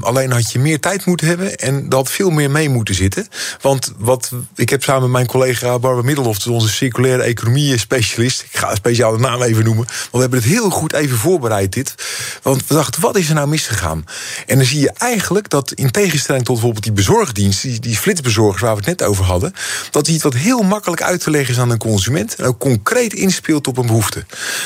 alleen 0.00 0.32
had 0.32 0.52
je 0.52 0.58
meer 0.58 0.80
tijd 0.80 1.04
moeten 1.04 1.26
hebben 1.26 1.56
en 1.56 1.88
dat 1.88 2.10
veel 2.10 2.30
meer 2.30 2.50
mee 2.50 2.68
moeten 2.68 2.94
zitten. 2.94 3.28
Want 3.60 3.92
wat, 3.96 4.32
ik 4.54 4.70
heb 4.70 4.82
samen 4.82 5.02
met 5.02 5.10
mijn 5.10 5.26
collega 5.26 5.78
Barbara 5.78 6.06
Middelhoff, 6.06 6.46
onze 6.46 6.68
circulaire 6.68 7.22
economie-specialist, 7.22 8.42
ik 8.42 8.58
ga 8.58 8.74
speciaal 8.74 9.12
de 9.12 9.18
naam 9.18 9.42
even 9.42 9.64
noemen, 9.64 9.86
want 9.86 10.10
we 10.10 10.20
hebben 10.20 10.38
het 10.38 10.48
heel 10.48 10.70
goed 10.70 10.92
even 10.92 11.16
voorbereid, 11.16 11.72
dit. 11.72 11.94
Want 12.42 12.66
we 12.66 12.74
dachten, 12.74 13.00
wat 13.00 13.16
is 13.16 13.28
er 13.28 13.34
nou 13.34 13.48
misgegaan? 13.48 14.04
En 14.46 14.56
dan 14.56 14.66
zie 14.66 14.80
je 14.80 14.92
eigenlijk 14.92 15.46
dat 15.50 15.72
in 15.72 15.90
tegenstelling 15.90 16.44
tot 16.44 16.54
bijvoorbeeld 16.54 16.84
die 16.84 16.92
bezorgdienst, 16.92 17.62
die, 17.62 17.80
die 17.80 17.96
flitsbezorgers 17.96 18.62
waar 18.62 18.76
we 18.76 18.78
het 18.78 18.98
net 18.98 19.02
over 19.02 19.24
hadden, 19.24 19.52
dat 19.90 20.04
die 20.04 20.14
iets 20.14 20.22
wat 20.22 20.34
heel 20.34 20.62
makkelijk 20.62 21.02
uit 21.02 21.20
te 21.20 21.30
leggen 21.30 21.54
is 21.54 21.60
aan 21.60 21.70
een 21.70 21.78
consument 21.78 22.34
en 22.34 22.44
ook 22.44 22.58
concreet 22.58 23.12
inspeelt 23.12 23.66
op 23.66 23.76
een 23.76 23.86
behoefte. 23.86 24.24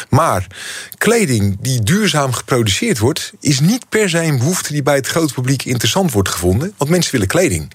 Maar 0.09 0.47
kleding 0.99 1.57
die 1.61 1.83
duurzaam 1.83 2.33
geproduceerd 2.33 2.99
wordt, 2.99 3.33
is 3.41 3.61
niet 3.61 3.89
per 3.89 4.09
se 4.09 4.23
een 4.23 4.39
behoefte 4.39 4.73
die 4.73 4.83
bij 4.83 4.95
het 4.95 5.07
grote 5.07 5.35
publiek 5.35 5.65
interessant 5.65 6.13
wordt 6.13 6.29
gevonden, 6.29 6.75
want 6.77 6.91
mensen 6.91 7.13
willen 7.13 7.27
kleding. 7.27 7.71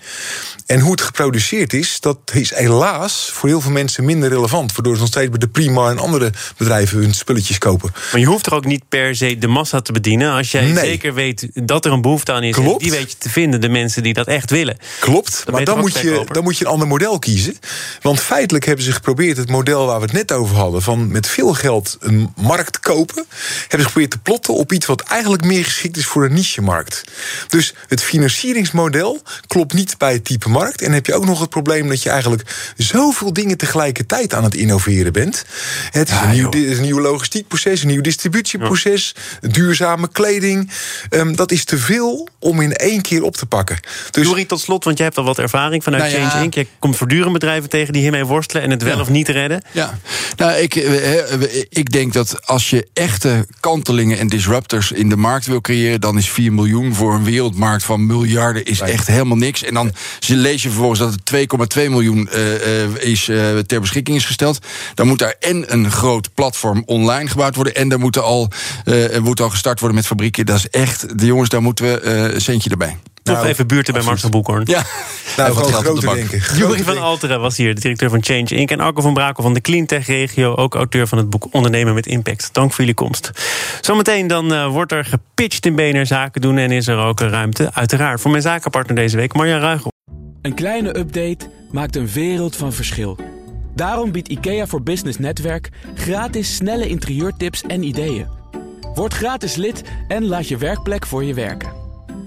En 0.65 0.79
hoe 0.79 0.91
het 0.91 1.01
geproduceerd 1.01 1.73
is, 1.73 1.99
dat 1.99 2.17
is 2.33 2.55
helaas 2.55 3.29
voor 3.33 3.49
heel 3.49 3.61
veel 3.61 3.71
mensen 3.71 4.05
minder 4.05 4.29
relevant. 4.29 4.73
Waardoor 4.73 4.93
ze 4.93 4.99
nog 4.99 5.09
steeds 5.09 5.29
bij 5.29 5.39
de 5.39 5.47
Prima 5.47 5.89
en 5.89 5.97
andere 5.97 6.31
bedrijven 6.57 6.97
hun 6.97 7.13
spulletjes 7.13 7.57
kopen. 7.57 7.91
Maar 8.11 8.19
je 8.19 8.25
hoeft 8.25 8.45
er 8.45 8.53
ook 8.53 8.65
niet 8.65 8.83
per 8.89 9.15
se 9.15 9.37
de 9.37 9.47
massa 9.47 9.81
te 9.81 9.91
bedienen. 9.91 10.31
Als 10.31 10.51
jij 10.51 10.75
zeker 10.75 11.13
weet 11.13 11.47
dat 11.53 11.85
er 11.85 11.91
een 11.91 12.01
behoefte 12.01 12.31
aan 12.31 12.43
is. 12.43 12.55
Klopt. 12.55 12.83
Die 12.89 12.99
weet 12.99 13.11
je 13.11 13.17
te 13.17 13.29
vinden, 13.29 13.61
de 13.61 13.69
mensen 13.69 14.03
die 14.03 14.13
dat 14.13 14.27
echt 14.27 14.51
willen. 14.51 14.77
Klopt, 14.99 15.43
maar 15.51 15.63
dan 15.63 15.79
moet, 15.79 15.97
je, 15.97 16.25
dan 16.31 16.43
moet 16.43 16.57
je 16.57 16.65
een 16.65 16.71
ander 16.71 16.87
model 16.87 17.19
kiezen. 17.19 17.57
Want 18.01 18.19
feitelijk 18.19 18.65
hebben 18.65 18.85
ze 18.85 18.91
geprobeerd 18.91 19.37
het 19.37 19.49
model 19.49 19.85
waar 19.85 19.99
we 19.99 20.05
het 20.05 20.13
net 20.13 20.31
over 20.31 20.55
hadden... 20.55 20.81
van 20.81 21.11
met 21.11 21.27
veel 21.27 21.53
geld 21.53 21.97
een 21.99 22.33
markt 22.35 22.79
kopen... 22.79 23.25
hebben 23.59 23.79
ze 23.79 23.85
geprobeerd 23.85 24.11
te 24.11 24.17
plotten 24.17 24.53
op 24.53 24.71
iets 24.71 24.85
wat 24.85 25.01
eigenlijk 25.01 25.43
meer 25.43 25.63
geschikt 25.63 25.97
is 25.97 26.05
voor 26.05 26.25
een 26.25 26.33
niche-markt. 26.33 27.03
Dus 27.47 27.73
het 27.87 28.03
financieringsmodel 28.03 29.21
klopt 29.47 29.73
niet 29.73 29.97
bij 29.97 30.13
het 30.13 30.25
type 30.25 30.49
markt. 30.49 30.79
En 30.79 30.85
dan 30.85 30.95
heb 30.95 31.05
je 31.05 31.13
ook 31.13 31.25
nog 31.25 31.39
het 31.39 31.49
probleem 31.49 31.87
dat 31.87 32.03
je 32.03 32.09
eigenlijk 32.09 32.73
zoveel 32.77 33.33
dingen 33.33 33.57
tegelijkertijd 33.57 34.33
aan 34.33 34.43
het 34.43 34.55
innoveren 34.55 35.13
bent. 35.13 35.45
Het 35.91 36.09
is, 36.09 36.15
een, 36.15 36.29
nieuw, 36.29 36.51
een 36.53 36.81
nieuw 36.81 36.99
logistiekproces, 36.99 37.81
een 37.81 37.87
nieuw 37.87 38.01
distributieproces, 38.01 39.15
duurzame 39.41 40.09
kleding. 40.11 40.71
Ehm, 41.09 41.35
dat 41.35 41.51
is 41.51 41.65
te 41.65 41.77
veel 41.77 42.27
om 42.39 42.61
in 42.61 42.76
één 42.77 43.01
keer 43.01 43.23
op 43.23 43.35
te 43.37 43.45
pakken. 43.45 43.79
Dus 44.11 44.45
tot 44.47 44.59
slot, 44.59 44.83
want 44.83 44.97
jij 44.97 45.05
hebt 45.05 45.17
al 45.17 45.23
wat 45.23 45.39
ervaring 45.39 45.83
vanuit 45.83 46.03
Nou 46.03 46.15
ja. 46.15 46.29
Change 46.29 46.43
Inc. 46.43 46.53
Je 46.53 46.67
komt 46.79 46.95
voortdurend 46.95 47.33
bedrijven 47.33 47.69
tegen 47.69 47.93
die 47.93 48.01
hiermee 48.01 48.25
worstelen 48.25 48.63
en 48.63 48.69
het 48.69 48.83
wel 48.83 48.95
Ja. 48.95 49.01
of 49.01 49.09
niet 49.09 49.27
redden. 49.27 49.61
Ja, 49.71 49.99
nou, 50.35 50.51
ik, 50.51 50.75
eh, 50.75 51.41
ik 51.69 51.91
denk 51.91 52.13
dat 52.13 52.47
als 52.47 52.69
je 52.69 52.87
echte 52.93 53.47
kantelingen 53.59 54.19
en 54.19 54.27
disruptors 54.27 54.91
in 54.91 55.09
de 55.09 55.17
markt 55.17 55.45
wil 55.45 55.61
creëren, 55.61 56.01
dan 56.01 56.17
is 56.17 56.29
4 56.29 56.53
miljoen 56.53 56.93
voor 56.93 57.13
een 57.13 57.23
wereldmarkt 57.23 57.83
van 57.83 58.05
miljarden 58.05 58.65
is 58.65 58.79
echt 58.79 59.07
helemaal 59.07 59.37
niks. 59.37 59.63
En 59.63 59.73
dan 59.73 59.93
lees 60.27 60.63
je 60.63 60.69
vervolgens 60.69 60.99
dat 60.99 61.11
het 61.11 61.25
2,2 61.25 61.89
miljoen 61.89 62.29
eh, 62.29 62.83
eh, 62.83 62.95
is, 62.99 63.23
ter 63.65 63.79
beschikking 63.81 64.17
is 64.17 64.25
gesteld. 64.25 64.59
Dan 64.93 65.07
moet 65.07 65.19
daar 65.19 65.35
en 65.39 65.73
een 65.73 65.91
groot 65.91 66.33
platform 66.33 66.83
online 66.85 67.29
gebouwd 67.29 67.55
worden, 67.55 67.75
en 67.75 67.91
er 67.91 67.99
moet 67.99 68.17
al, 68.17 68.49
moet 69.21 69.41
al 69.41 69.49
gestart 69.49 69.79
worden 69.79 69.97
met 69.97 70.07
fabrieken. 70.07 70.45
Dat 70.45 70.55
is 70.57 70.69
echt, 70.69 71.19
de 71.19 71.25
jongens, 71.25 71.49
daar 71.49 71.61
moeten 71.61 71.85
we 71.85 71.99
eh, 71.99 72.39
erbij. 72.69 72.97
Toch 73.23 73.35
Nou, 73.35 73.47
even 73.47 73.67
buurten 73.67 73.93
bij 73.93 74.03
Marcel 74.03 74.29
Boekhoorn. 74.29 74.63
Ja, 74.65 74.83
nou, 75.37 75.53
wat 75.53 75.67
geld 75.67 75.87
op 75.87 75.99
de 75.99 76.05
bank. 76.05 76.31
Jurie 76.55 76.83
van. 76.83 77.01
Alteren 77.01 77.39
was 77.39 77.57
hier, 77.57 77.75
de 77.75 77.81
directeur 77.81 78.09
van 78.09 78.23
Change 78.23 78.45
Inc. 78.45 78.71
En 78.71 78.79
Arco 78.79 79.01
van 79.01 79.13
Brakel 79.13 79.43
van 79.43 79.53
de 79.53 79.61
Cleantech-regio, 79.61 80.55
ook 80.55 80.75
auteur 80.75 81.07
van 81.07 81.17
het 81.17 81.29
boek 81.29 81.47
Ondernemen 81.51 81.93
met 81.93 82.05
Impact. 82.05 82.49
Dank 82.51 82.69
voor 82.69 82.79
jullie 82.79 82.93
komst. 82.93 83.31
Zometeen 83.81 84.27
dan 84.27 84.53
eh, 84.53 84.67
wordt 84.67 84.91
er 84.91 85.05
gepitcht 85.05 85.65
in 85.65 85.75
BNR 85.75 86.05
Zaken 86.05 86.41
doen... 86.41 86.57
en 86.57 86.71
is 86.71 86.87
er 86.87 86.97
ook 86.97 87.19
een 87.19 87.29
ruimte, 87.29 87.69
uiteraard, 87.73 88.21
voor 88.21 88.31
mijn 88.31 88.43
zakenpartner 88.43 88.95
deze 88.95 89.17
week, 89.17 89.33
Marja 89.33 89.57
Ruigel. 89.57 89.91
Een 90.41 90.53
kleine 90.53 90.97
update 90.97 91.49
maakt 91.71 91.95
een 91.95 92.07
wereld 92.07 92.55
van 92.55 92.73
verschil. 92.73 93.17
Daarom 93.75 94.11
biedt 94.11 94.27
IKEA 94.27 94.67
voor 94.67 94.81
Business 94.81 95.17
Netwerk 95.17 95.69
gratis 95.95 96.55
snelle 96.55 96.87
interieurtips 96.87 97.61
en 97.61 97.83
ideeën. 97.83 98.27
Word 98.93 99.13
gratis 99.13 99.55
lid 99.55 99.83
en 100.07 100.25
laat 100.25 100.47
je 100.47 100.57
werkplek 100.57 101.05
voor 101.05 101.23
je 101.23 101.33
werken. 101.33 101.86